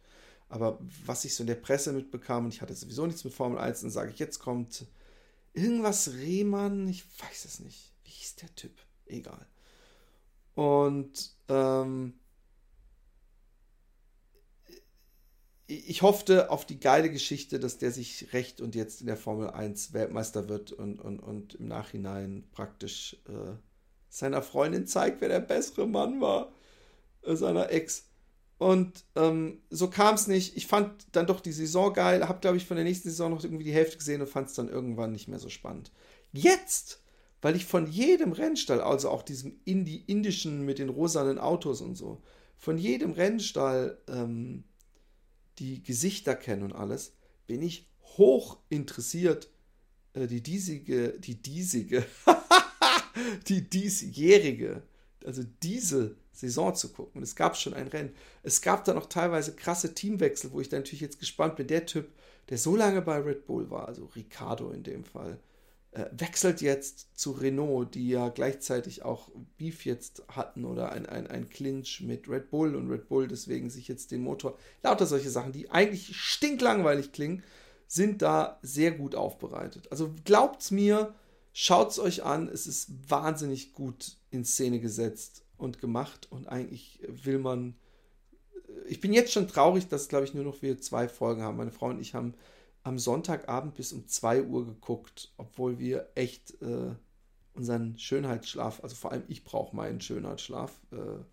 aber 0.50 0.78
was 1.06 1.26
ich 1.26 1.34
so 1.34 1.42
in 1.42 1.48
der 1.48 1.56
Presse 1.56 1.94
mitbekam, 1.94 2.46
und 2.46 2.54
ich 2.54 2.62
hatte 2.62 2.76
sowieso 2.76 3.08
nichts 3.08 3.24
mit 3.24 3.34
Formel 3.34 3.58
1, 3.58 3.82
dann 3.82 3.90
sage 3.90 4.12
ich, 4.12 4.20
jetzt 4.20 4.38
kommt 4.38 4.86
irgendwas 5.54 6.14
Rehmann, 6.14 6.88
ich 6.88 7.06
weiß 7.22 7.46
es 7.46 7.60
nicht. 7.60 7.92
Wie 8.04 8.12
hieß 8.12 8.36
der 8.36 8.54
Typ? 8.56 8.74
Egal. 9.08 9.48
Und 10.54 11.32
ähm, 11.48 12.14
ich 15.68 16.02
hoffte 16.02 16.52
auf 16.52 16.66
die 16.66 16.80
geile 16.80 17.10
Geschichte, 17.10 17.60
dass 17.60 17.78
der 17.78 17.92
sich 17.92 18.34
recht 18.34 18.60
und 18.60 18.76
jetzt 18.76 19.02
in 19.02 19.08
der 19.08 19.18
Formel 19.18 19.50
1 19.50 19.94
Weltmeister 19.94 20.50
wird 20.50 20.72
und, 20.72 21.00
und, 21.00 21.20
und 21.20 21.56
im 21.56 21.68
Nachhinein 21.68 22.44
praktisch 22.52 23.18
äh, 23.28 23.56
seiner 24.10 24.42
Freundin 24.42 24.86
zeigt, 24.86 25.22
wer 25.22 25.30
der 25.30 25.40
bessere 25.40 25.88
Mann 25.88 26.20
war, 26.20 26.52
äh, 27.24 27.36
seiner 27.36 27.72
Ex. 27.72 28.10
Und 28.58 29.04
ähm, 29.16 29.62
so 29.70 29.90
kam 29.90 30.16
es 30.16 30.28
nicht. 30.28 30.56
Ich 30.56 30.68
fand 30.68 31.08
dann 31.14 31.28
doch 31.28 31.40
die 31.40 31.52
Saison 31.52 31.94
geil, 31.94 32.28
habe, 32.28 32.40
glaube 32.40 32.58
ich, 32.58 32.66
von 32.66 32.78
der 32.78 32.86
nächsten 32.86 33.10
Saison 33.10 33.32
noch 33.32 33.44
irgendwie 33.44 33.64
die 33.64 33.74
Hälfte 33.74 33.98
gesehen 33.98 34.22
und 34.22 34.30
fand 34.30 34.50
es 34.50 34.56
dann 34.56 34.70
irgendwann 34.70 35.12
nicht 35.12 35.28
mehr 35.28 35.40
so 35.40 35.50
spannend. 35.50 35.92
Jetzt, 36.32 37.02
weil 37.42 37.56
ich 37.56 37.66
von 37.66 37.88
jedem 37.88 38.32
Rennstall, 38.32 38.82
also 38.82 39.10
auch 39.10 39.24
diesem 39.24 39.60
Indi 39.66 40.04
indischen 40.08 40.64
mit 40.66 40.80
den 40.80 40.90
rosanen 40.90 41.40
Autos 41.40 41.82
und 41.82 41.96
so, 41.96 42.22
von 42.58 42.78
jedem 42.78 43.12
Rennstall 43.12 43.98
ähm, 44.08 44.64
die 45.60 45.84
Gesichter 45.84 46.36
kenne 46.36 46.66
und 46.66 46.74
alles, 46.74 47.14
bin 47.48 47.62
ich 47.62 47.88
hoch 48.18 48.58
interessiert, 48.70 49.50
äh, 50.14 50.28
die 50.28 50.42
diesige, 50.42 51.20
die 51.20 51.42
diesige, 51.42 52.06
die 53.48 53.70
diesjährige, 53.70 54.84
also 55.26 55.44
diese 55.62 56.16
Saison 56.32 56.76
zu 56.76 56.92
gucken. 56.92 57.20
Und 57.20 57.24
es 57.24 57.36
gab 57.36 57.56
schon 57.56 57.74
ein 57.74 57.88
Rennen. 57.88 58.14
Es 58.42 58.62
gab 58.62 58.84
da 58.86 58.94
noch 58.94 59.08
teilweise 59.08 59.56
krasse 59.56 59.94
Teamwechsel, 59.94 60.52
wo 60.52 60.60
ich 60.60 60.70
dann 60.70 60.80
natürlich 60.80 61.02
jetzt 61.02 61.20
gespannt 61.20 61.56
bin. 61.56 61.68
Der 61.68 61.86
Typ, 61.86 62.12
der 62.50 62.58
so 62.58 62.76
lange 62.76 63.02
bei 63.02 63.18
Red 63.20 63.46
Bull 63.46 63.70
war, 63.70 63.88
also 63.88 64.10
Ricardo 64.16 64.72
in 64.72 64.84
dem 64.84 65.04
Fall, 65.04 65.40
wechselt 66.12 66.62
jetzt 66.62 67.20
zu 67.20 67.32
Renault, 67.32 67.96
die 67.96 68.10
ja 68.10 68.30
gleichzeitig 68.30 69.04
auch 69.04 69.30
Beef 69.58 69.86
jetzt 69.86 70.24
hatten 70.28 70.66
oder 70.66 70.92
ein, 70.92 71.06
ein, 71.06 71.28
ein 71.28 71.50
Clinch 71.50 72.02
mit 72.02 72.28
Red 72.28 72.50
Bull 72.50 72.76
und 72.76 72.90
Red 72.90 73.08
Bull 73.08 73.28
deswegen 73.28 73.70
sich 73.70 73.88
jetzt 73.88 74.12
den 74.12 74.22
Motor, 74.22 74.58
lauter 74.82 75.06
solche 75.06 75.30
Sachen, 75.30 75.52
die 75.52 75.70
eigentlich 75.70 76.16
stinklangweilig 76.16 77.12
klingen, 77.12 77.44
sind 77.88 78.22
da 78.22 78.60
sehr 78.64 78.92
gut 78.92 79.14
aufbereitet. 79.14 79.92
Also 79.92 80.14
glaubt's 80.26 80.72
mir, 80.72 81.14
schaut's 81.52 82.00
euch 82.00 82.24
an, 82.24 82.48
es 82.48 82.66
ist 82.66 82.90
wahnsinnig 83.08 83.74
gut 83.74 84.18
in 84.32 84.46
Szene 84.46 84.80
gesetzt 84.80 85.44
und 85.58 85.80
gemacht 85.80 86.28
und 86.32 86.48
eigentlich 86.48 87.00
will 87.08 87.38
man 87.38 87.76
ich 88.88 89.00
bin 89.00 89.14
jetzt 89.14 89.32
schon 89.32 89.48
traurig, 89.48 89.88
dass, 89.88 90.10
glaube 90.10 90.26
ich, 90.26 90.34
nur 90.34 90.44
noch 90.44 90.62
wir 90.62 90.80
zwei 90.80 91.08
Folgen 91.08 91.42
haben. 91.42 91.58
Meine 91.58 91.72
Frau 91.72 91.88
und 91.88 92.02
ich 92.02 92.14
haben 92.14 92.34
am 92.84 93.00
Sonntagabend 93.00 93.76
bis 93.76 93.94
um 93.94 94.08
2 94.08 94.44
Uhr 94.44 94.66
geguckt, 94.66 95.34
obwohl 95.38 95.80
wir 95.80 96.10
echt 96.16 96.62
äh, 96.62 96.94
unseren 97.54 97.98
Schönheitsschlaf, 97.98 98.84
also 98.84 98.96
vor 98.96 99.12
allem 99.12 99.24
ich 99.28 99.44
brauche 99.44 99.76
meinen 99.76 100.02
Schönheitsschlaf. 100.02 100.72
Äh, 100.92 101.24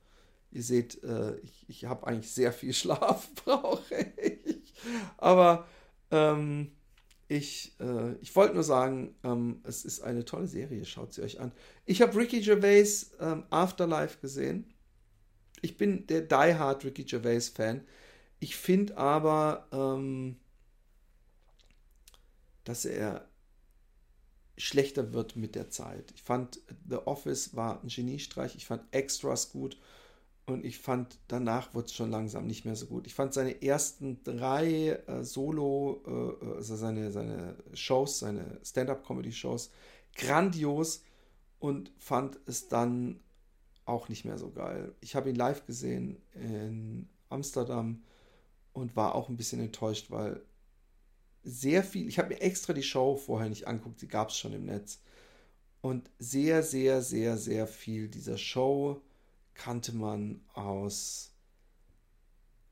ihr 0.53 0.63
seht, 0.63 1.03
äh, 1.03 1.37
ich, 1.39 1.65
ich 1.69 1.85
habe 1.85 2.07
eigentlich 2.07 2.31
sehr 2.31 2.53
viel 2.53 2.73
Schlaf, 2.75 3.29
brauche 3.45 3.95
ich. 4.17 4.75
Aber 5.19 5.67
ähm, 6.11 6.73
ich, 7.29 7.75
äh, 7.81 8.15
ich 8.21 8.35
wollte 8.35 8.55
nur 8.55 8.65
sagen, 8.65 9.15
ähm, 9.25 9.61
es 9.65 9.85
ist 9.85 10.01
eine 10.01 10.25
tolle 10.25 10.47
Serie, 10.47 10.85
schaut 10.85 11.13
sie 11.13 11.23
euch 11.23 11.41
an. 11.41 11.53
Ich 11.85 12.03
habe 12.03 12.17
Ricky 12.17 12.41
Gervais 12.41 13.13
ähm, 13.21 13.45
Afterlife 13.51 14.19
gesehen. 14.21 14.73
Ich 15.63 15.77
bin 15.77 16.07
der 16.07 16.23
Die 16.23 16.55
Hard 16.55 16.85
Ricky 16.85 17.05
Gervais 17.05 17.49
Fan. 17.49 17.83
Ich 18.41 18.57
finde 18.57 18.97
aber, 18.97 19.69
ähm, 19.73 20.37
dass 22.64 22.85
er 22.85 23.29
schlechter 24.57 25.12
wird 25.12 25.37
mit 25.37 25.55
der 25.55 25.70
Zeit. 25.70 26.12
Ich 26.14 26.23
fand 26.23 26.61
The 26.88 26.96
Office 27.07 27.57
war 27.57 27.83
ein 27.83 27.88
Geniestreich, 27.88 28.55
ich 28.57 28.66
fand 28.66 28.83
Extras 28.92 29.53
gut 29.53 29.79
und 30.46 30.64
ich 30.64 30.79
fand 30.79 31.18
danach 31.29 31.75
wurde 31.75 31.87
es 31.87 31.94
schon 31.94 32.11
langsam 32.11 32.46
nicht 32.46 32.64
mehr 32.64 32.77
so 32.77 32.87
gut. 32.87 33.07
Ich 33.07 33.14
fand 33.14 33.33
seine 33.33 33.62
ersten 33.62 34.23
drei 34.25 35.01
äh, 35.07 35.25
Solo, 35.25 36.03
äh, 36.42 36.57
also 36.57 36.77
seine, 36.77 37.11
seine 37.11 37.57
Shows, 37.75 38.18
seine 38.18 38.61
Stand-up-Comedy-Shows 38.64 39.70
grandios 40.14 41.03
und 41.59 41.92
fand 41.99 42.38
es 42.46 42.68
dann 42.68 43.20
auch 43.85 44.09
nicht 44.09 44.25
mehr 44.25 44.38
so 44.38 44.51
geil. 44.51 44.94
Ich 45.01 45.14
habe 45.14 45.31
ihn 45.31 45.37
live 45.37 45.66
gesehen 45.66 46.20
in 46.35 47.09
Amsterdam 47.29 48.03
und 48.73 48.96
war 48.96 49.14
auch 49.14 49.29
ein 49.29 49.37
bisschen 49.37 49.61
enttäuscht, 49.61 50.11
weil 50.11 50.42
sehr 51.42 51.83
viel, 51.83 52.09
ich 52.09 52.18
habe 52.18 52.29
mir 52.29 52.40
extra 52.40 52.72
die 52.72 52.83
Show 52.83 53.16
vorher 53.16 53.48
nicht 53.48 53.66
anguckt, 53.66 54.00
sie 54.00 54.09
gab 54.09 54.31
es 54.31 54.37
schon 54.37 54.53
im 54.53 54.66
Netz. 54.66 55.00
Und 55.81 56.11
sehr, 56.18 56.62
sehr, 56.62 57.00
sehr, 57.03 57.38
sehr 57.38 57.66
viel 57.66 58.09
dieser 58.09 58.37
Show 58.37 59.00
kannte 59.55 59.94
man 59.94 60.42
aus 60.53 61.31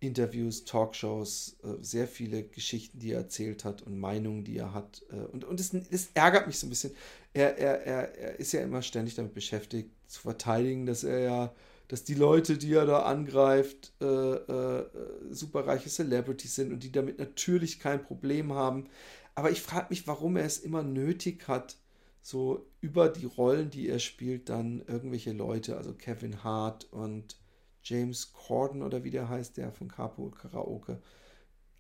Interviews, 0.00 0.64
Talkshows, 0.64 1.57
äh, 1.64 1.83
sehr 1.83 2.07
viele 2.07 2.44
Geschichten, 2.44 3.00
die 3.00 3.12
er 3.12 3.20
erzählt 3.20 3.64
hat 3.64 3.83
und 3.83 3.98
Meinungen, 3.98 4.44
die 4.44 4.57
er 4.57 4.72
hat. 4.72 5.02
Äh, 5.11 5.16
und 5.16 5.44
und 5.44 5.59
das, 5.59 5.70
das 5.70 6.11
ärgert 6.14 6.46
mich 6.46 6.59
so 6.59 6.66
ein 6.66 6.70
bisschen. 6.70 6.94
Er, 7.33 7.59
er, 7.59 7.83
er, 7.85 8.18
er 8.18 8.40
ist 8.40 8.52
ja 8.52 8.61
immer 8.61 8.83
ständig 8.83 9.16
damit 9.16 9.35
beschäftigt, 9.35 9.90
zu 10.07 10.20
verteidigen, 10.20 10.87
dass 10.87 11.02
er 11.04 11.18
ja 11.18 11.54
dass 11.88 12.05
die 12.05 12.14
Leute, 12.14 12.59
die 12.59 12.74
er 12.74 12.87
da 12.87 13.03
angreift, 13.03 13.92
äh, 14.01 14.05
äh, 14.05 14.87
superreiche 15.31 15.88
Celebrities 15.88 16.55
sind 16.55 16.72
und 16.72 16.83
die 16.83 16.92
damit 16.92 17.18
natürlich 17.18 17.81
kein 17.81 18.03
Problem 18.03 18.53
haben. 18.53 18.88
Aber 19.35 19.51
ich 19.51 19.62
frage 19.62 19.87
mich, 19.90 20.07
warum 20.07 20.37
er 20.37 20.44
es 20.44 20.59
immer 20.59 20.83
nötig 20.83 21.48
hat, 21.48 21.77
so 22.20 22.66
über 22.81 23.09
die 23.09 23.24
Rollen, 23.24 23.70
die 23.70 23.88
er 23.88 24.01
spielt, 24.01 24.51
dann 24.51 24.83
irgendwelche 24.87 25.33
Leute, 25.33 25.79
also 25.79 25.94
Kevin 25.94 26.44
Hart 26.44 26.85
und 26.92 27.37
James 27.83 28.35
Corden 28.35 28.83
oder 28.83 29.03
wie 29.03 29.11
der 29.11 29.31
heißt, 29.31 29.57
der 29.57 29.72
von 29.72 29.88
Carpool 29.88 30.31
Karaoke, 30.33 31.01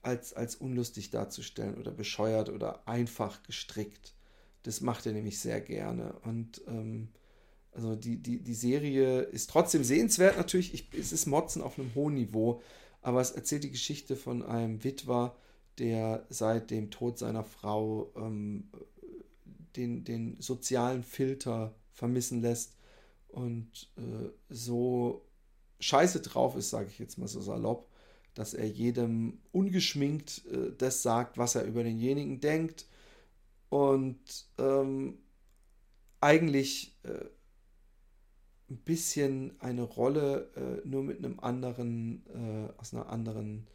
als, 0.00 0.32
als 0.32 0.56
unlustig 0.56 1.10
darzustellen 1.10 1.76
oder 1.76 1.90
bescheuert 1.90 2.48
oder 2.48 2.88
einfach 2.88 3.42
gestrickt. 3.42 4.14
Das 4.62 4.80
macht 4.80 5.04
er 5.04 5.12
nämlich 5.12 5.38
sehr 5.38 5.60
gerne. 5.60 6.14
Und 6.24 6.62
ähm, 6.66 7.08
also 7.78 7.94
die, 7.94 8.16
die, 8.16 8.42
die 8.42 8.54
Serie 8.54 9.20
ist 9.20 9.50
trotzdem 9.50 9.84
sehenswert 9.84 10.36
natürlich. 10.36 10.74
Ich, 10.74 10.88
es 10.98 11.12
ist 11.12 11.26
Motzen 11.26 11.62
auf 11.62 11.78
einem 11.78 11.94
hohen 11.94 12.14
Niveau, 12.14 12.60
aber 13.02 13.20
es 13.20 13.30
erzählt 13.30 13.62
die 13.62 13.70
Geschichte 13.70 14.16
von 14.16 14.42
einem 14.42 14.82
Witwer, 14.82 15.36
der 15.78 16.26
seit 16.28 16.72
dem 16.72 16.90
Tod 16.90 17.18
seiner 17.18 17.44
Frau 17.44 18.12
ähm, 18.16 18.68
den, 19.76 20.02
den 20.02 20.40
sozialen 20.40 21.04
Filter 21.04 21.72
vermissen 21.92 22.42
lässt 22.42 22.74
und 23.28 23.92
äh, 23.96 24.28
so 24.48 25.24
scheiße 25.78 26.20
drauf 26.20 26.56
ist, 26.56 26.70
sage 26.70 26.88
ich 26.88 26.98
jetzt 26.98 27.16
mal 27.16 27.28
so 27.28 27.40
salopp, 27.40 27.88
dass 28.34 28.54
er 28.54 28.66
jedem 28.66 29.38
ungeschminkt 29.52 30.42
äh, 30.50 30.72
das 30.76 31.04
sagt, 31.04 31.38
was 31.38 31.54
er 31.54 31.62
über 31.62 31.84
denjenigen 31.84 32.40
denkt 32.40 32.86
und 33.68 34.18
ähm, 34.58 35.18
eigentlich 36.20 36.96
äh, 37.04 37.26
ein 38.70 38.76
bisschen 38.78 39.52
eine 39.60 39.82
Rolle 39.82 40.50
äh, 40.56 40.86
nur 40.86 41.02
mit 41.02 41.18
einem 41.18 41.40
anderen, 41.40 42.22
äh, 42.28 42.80
aus 42.80 42.94
einer 42.94 43.08
anderen 43.08 43.66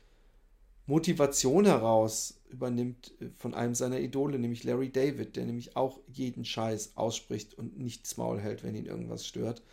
Motivation 0.85 1.65
heraus 1.65 2.41
übernimmt 2.49 3.13
äh, 3.21 3.29
von 3.37 3.53
einem 3.53 3.75
seiner 3.75 3.99
Idole, 3.99 4.39
nämlich 4.39 4.63
Larry 4.63 4.91
David, 4.91 5.35
der 5.35 5.45
nämlich 5.45 5.75
auch 5.75 5.99
jeden 6.07 6.45
Scheiß 6.45 6.93
ausspricht 6.95 7.57
und 7.57 7.79
nichts 7.79 8.17
Maul 8.17 8.39
hält, 8.39 8.63
wenn 8.63 8.75
ihn 8.75 8.85
irgendwas 8.85 9.25
stört. 9.27 9.63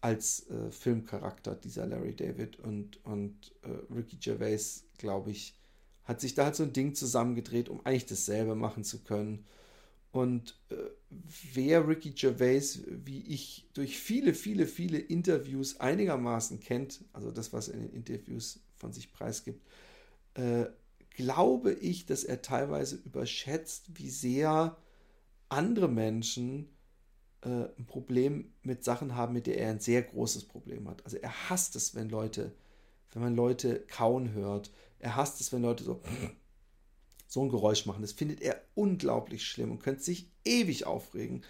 als 0.00 0.48
äh, 0.50 0.70
Filmcharakter, 0.70 1.54
dieser 1.54 1.86
Larry 1.86 2.14
David. 2.14 2.58
Und, 2.60 3.04
und 3.04 3.52
äh, 3.62 3.94
Ricky 3.94 4.16
Gervais, 4.16 4.84
glaube 4.98 5.30
ich, 5.30 5.54
hat 6.04 6.20
sich 6.20 6.34
da 6.34 6.46
halt 6.46 6.56
so 6.56 6.62
ein 6.64 6.72
Ding 6.72 6.94
zusammengedreht, 6.94 7.68
um 7.68 7.84
eigentlich 7.84 8.06
dasselbe 8.06 8.54
machen 8.54 8.84
zu 8.84 9.00
können. 9.00 9.44
Und 10.12 10.58
äh, 10.70 10.74
wer 11.54 11.86
Ricky 11.86 12.10
Gervais, 12.10 12.80
wie 12.86 13.20
ich, 13.26 13.68
durch 13.74 13.98
viele, 13.98 14.34
viele, 14.34 14.66
viele 14.66 14.98
Interviews 14.98 15.78
einigermaßen 15.78 16.60
kennt, 16.60 17.04
also 17.12 17.30
das, 17.30 17.52
was 17.52 17.68
er 17.68 17.74
in 17.74 17.82
den 17.82 17.92
Interviews 17.92 18.60
von 18.74 18.92
sich 18.92 19.12
preisgibt, 19.12 19.64
äh, 20.34 20.66
glaube 21.10 21.72
ich, 21.72 22.06
dass 22.06 22.24
er 22.24 22.42
teilweise 22.42 22.96
überschätzt, 22.96 23.86
wie 23.94 24.10
sehr 24.10 24.76
andere 25.48 25.88
Menschen 25.88 26.68
äh, 27.42 27.68
ein 27.78 27.86
Problem 27.86 28.52
mit 28.62 28.84
Sachen 28.84 29.14
haben, 29.14 29.32
mit 29.32 29.46
der 29.46 29.58
er 29.58 29.70
ein 29.70 29.80
sehr 29.80 30.02
großes 30.02 30.46
Problem 30.46 30.88
hat. 30.88 31.04
Also 31.04 31.18
er 31.18 31.50
hasst 31.50 31.76
es, 31.76 31.94
wenn 31.94 32.08
Leute, 32.08 32.52
wenn 33.12 33.22
man 33.22 33.36
Leute 33.36 33.80
kauen 33.86 34.32
hört. 34.32 34.72
Er 34.98 35.16
hasst 35.16 35.40
es, 35.40 35.52
wenn 35.52 35.62
Leute 35.62 35.84
so 35.84 36.00
so 37.30 37.42
ein 37.42 37.48
Geräusch 37.48 37.86
machen. 37.86 38.02
Das 38.02 38.12
findet 38.12 38.42
er 38.42 38.60
unglaublich 38.74 39.46
schlimm 39.46 39.70
und 39.70 39.80
könnte 39.80 40.02
sich 40.02 40.28
ewig 40.44 40.84
aufregen. 40.84 41.42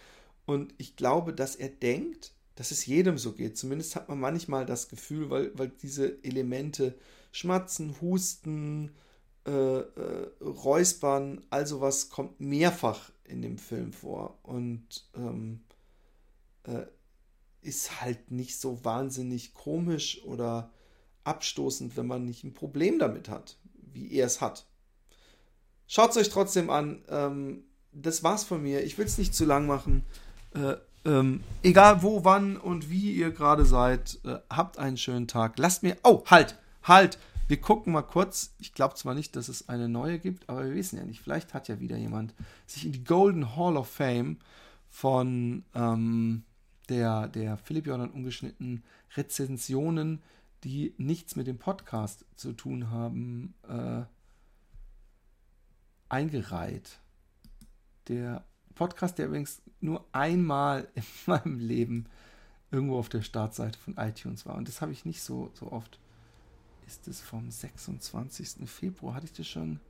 Und 0.44 0.74
ich 0.76 0.94
glaube, 0.94 1.32
dass 1.32 1.56
er 1.56 1.70
denkt, 1.70 2.32
dass 2.54 2.70
es 2.70 2.84
jedem 2.84 3.16
so 3.16 3.32
geht. 3.32 3.56
Zumindest 3.56 3.96
hat 3.96 4.08
man 4.10 4.20
manchmal 4.20 4.66
das 4.66 4.88
Gefühl, 4.90 5.30
weil, 5.30 5.50
weil 5.58 5.70
diese 5.82 6.22
Elemente 6.22 6.98
Schmatzen, 7.32 7.98
Husten, 8.02 8.90
äh, 9.46 9.50
äh, 9.50 10.30
Räuspern, 10.42 11.46
all 11.48 11.66
sowas 11.66 12.10
kommt 12.10 12.40
mehrfach 12.40 13.10
in 13.24 13.40
dem 13.40 13.56
Film 13.56 13.94
vor. 13.94 14.38
Und 14.42 15.08
ähm, 15.16 15.62
äh, 16.64 16.84
ist 17.62 18.02
halt 18.02 18.30
nicht 18.30 18.60
so 18.60 18.84
wahnsinnig 18.84 19.54
komisch 19.54 20.22
oder 20.24 20.70
abstoßend, 21.24 21.96
wenn 21.96 22.06
man 22.06 22.26
nicht 22.26 22.44
ein 22.44 22.52
Problem 22.52 22.98
damit 22.98 23.30
hat, 23.30 23.56
wie 23.72 24.12
er 24.12 24.26
es 24.26 24.42
hat. 24.42 24.66
Schaut 25.92 26.10
es 26.10 26.16
euch 26.16 26.28
trotzdem 26.28 26.70
an. 26.70 27.02
Ähm, 27.08 27.64
das 27.90 28.22
war's 28.22 28.44
von 28.44 28.62
mir. 28.62 28.84
Ich 28.84 28.96
will 28.96 29.06
es 29.06 29.18
nicht 29.18 29.34
zu 29.34 29.44
lang 29.44 29.66
machen. 29.66 30.04
Äh, 30.54 30.76
ähm, 31.04 31.42
egal 31.64 32.04
wo, 32.04 32.24
wann 32.24 32.56
und 32.56 32.90
wie 32.90 33.12
ihr 33.12 33.32
gerade 33.32 33.64
seid, 33.64 34.20
äh, 34.24 34.36
habt 34.48 34.78
einen 34.78 34.96
schönen 34.96 35.26
Tag. 35.26 35.58
Lasst 35.58 35.82
mir. 35.82 35.96
Oh, 36.04 36.22
halt! 36.26 36.56
Halt! 36.84 37.18
Wir 37.48 37.60
gucken 37.60 37.92
mal 37.92 38.02
kurz. 38.02 38.54
Ich 38.60 38.72
glaube 38.72 38.94
zwar 38.94 39.14
nicht, 39.14 39.34
dass 39.34 39.48
es 39.48 39.68
eine 39.68 39.88
neue 39.88 40.20
gibt, 40.20 40.48
aber 40.48 40.64
wir 40.64 40.76
wissen 40.76 40.96
ja 40.96 41.04
nicht. 41.04 41.22
Vielleicht 41.22 41.54
hat 41.54 41.66
ja 41.66 41.80
wieder 41.80 41.96
jemand 41.96 42.34
sich 42.68 42.86
in 42.86 42.92
die 42.92 43.02
Golden 43.02 43.56
Hall 43.56 43.76
of 43.76 43.88
Fame 43.88 44.36
von 44.90 45.64
ähm, 45.74 46.44
der, 46.88 47.26
der 47.26 47.56
Philipp 47.56 47.88
Jordan 47.88 48.10
ungeschnitten 48.10 48.84
Rezensionen, 49.16 50.22
die 50.62 50.94
nichts 50.98 51.34
mit 51.34 51.48
dem 51.48 51.58
Podcast 51.58 52.26
zu 52.36 52.52
tun 52.52 52.92
haben, 52.92 53.54
äh, 53.68 54.02
eingereiht. 56.10 56.98
Der 58.08 58.44
Podcast, 58.74 59.18
der 59.18 59.26
übrigens 59.26 59.62
nur 59.80 60.04
einmal 60.12 60.88
in 60.94 61.04
meinem 61.26 61.58
Leben 61.58 62.06
irgendwo 62.70 62.98
auf 62.98 63.08
der 63.08 63.22
Startseite 63.22 63.78
von 63.78 63.96
iTunes 63.96 64.46
war. 64.46 64.56
Und 64.56 64.68
das 64.68 64.80
habe 64.80 64.92
ich 64.92 65.04
nicht 65.04 65.22
so, 65.22 65.50
so 65.54 65.72
oft. 65.72 65.98
Ist 66.86 67.06
es 67.08 67.20
vom 67.20 67.50
26. 67.50 68.68
Februar? 68.68 69.14
Hatte 69.14 69.26
ich 69.26 69.32
das 69.32 69.46
schon? 69.46 69.80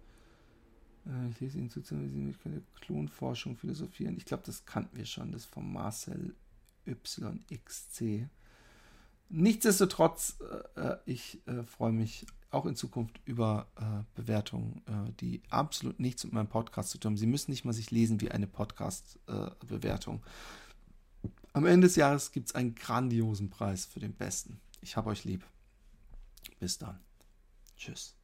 Äh, 1.07 1.31
ich 1.31 1.41
lese 1.41 1.59
Ihnen 1.59 1.71
zu, 1.71 1.81
mit 1.95 2.37
Klonforschung 2.81 3.57
philosophieren. 3.57 4.17
Ich 4.17 4.27
glaube, 4.27 4.43
das 4.45 4.67
kannten 4.67 4.97
wir 4.97 5.07
schon. 5.07 5.33
Das 5.33 5.45
vom 5.45 5.73
Marcel 5.73 6.35
YXC. 6.87 8.29
Nichtsdestotrotz, 9.29 10.37
äh, 10.77 10.81
äh, 10.81 10.99
ich 11.07 11.47
äh, 11.47 11.63
freue 11.63 11.93
mich 11.93 12.27
auch 12.51 12.67
in 12.67 12.77
Zukunft 12.77 13.21
über 13.25 13.67
äh, 13.77 14.05
Bewertungen, 14.15 14.83
äh, 14.87 15.13
die 15.21 15.43
absolut 15.51 16.01
nichts 16.01 16.25
mit 16.25 16.33
meinem 16.33 16.49
Podcast 16.49 16.91
zu 16.91 16.99
tun 16.99 17.11
haben. 17.13 17.17
Sie 17.17 17.27
müssen 17.27 17.51
nicht 17.51 17.65
mal 17.65 17.73
sich 17.73 17.91
lesen 17.91 18.21
wie 18.21 18.31
eine 18.31 18.47
Podcast-Bewertung. 18.47 20.23
Am 21.53 21.67
Ende 21.67 21.87
des 21.87 21.97
Jahres 21.97 22.33
gibt 22.33 22.49
es 22.49 22.55
einen 22.55 22.75
grandiosen 22.75 23.51
Preis 23.51 23.87
für 23.87 24.01
den 24.01 24.13
Besten. 24.13 24.61
Ich 24.81 24.97
habe 24.97 25.11
euch 25.11 25.25
lieb. 25.25 25.45
Bis 26.59 26.79
dann. 26.79 26.99
Tschüss. 27.77 28.20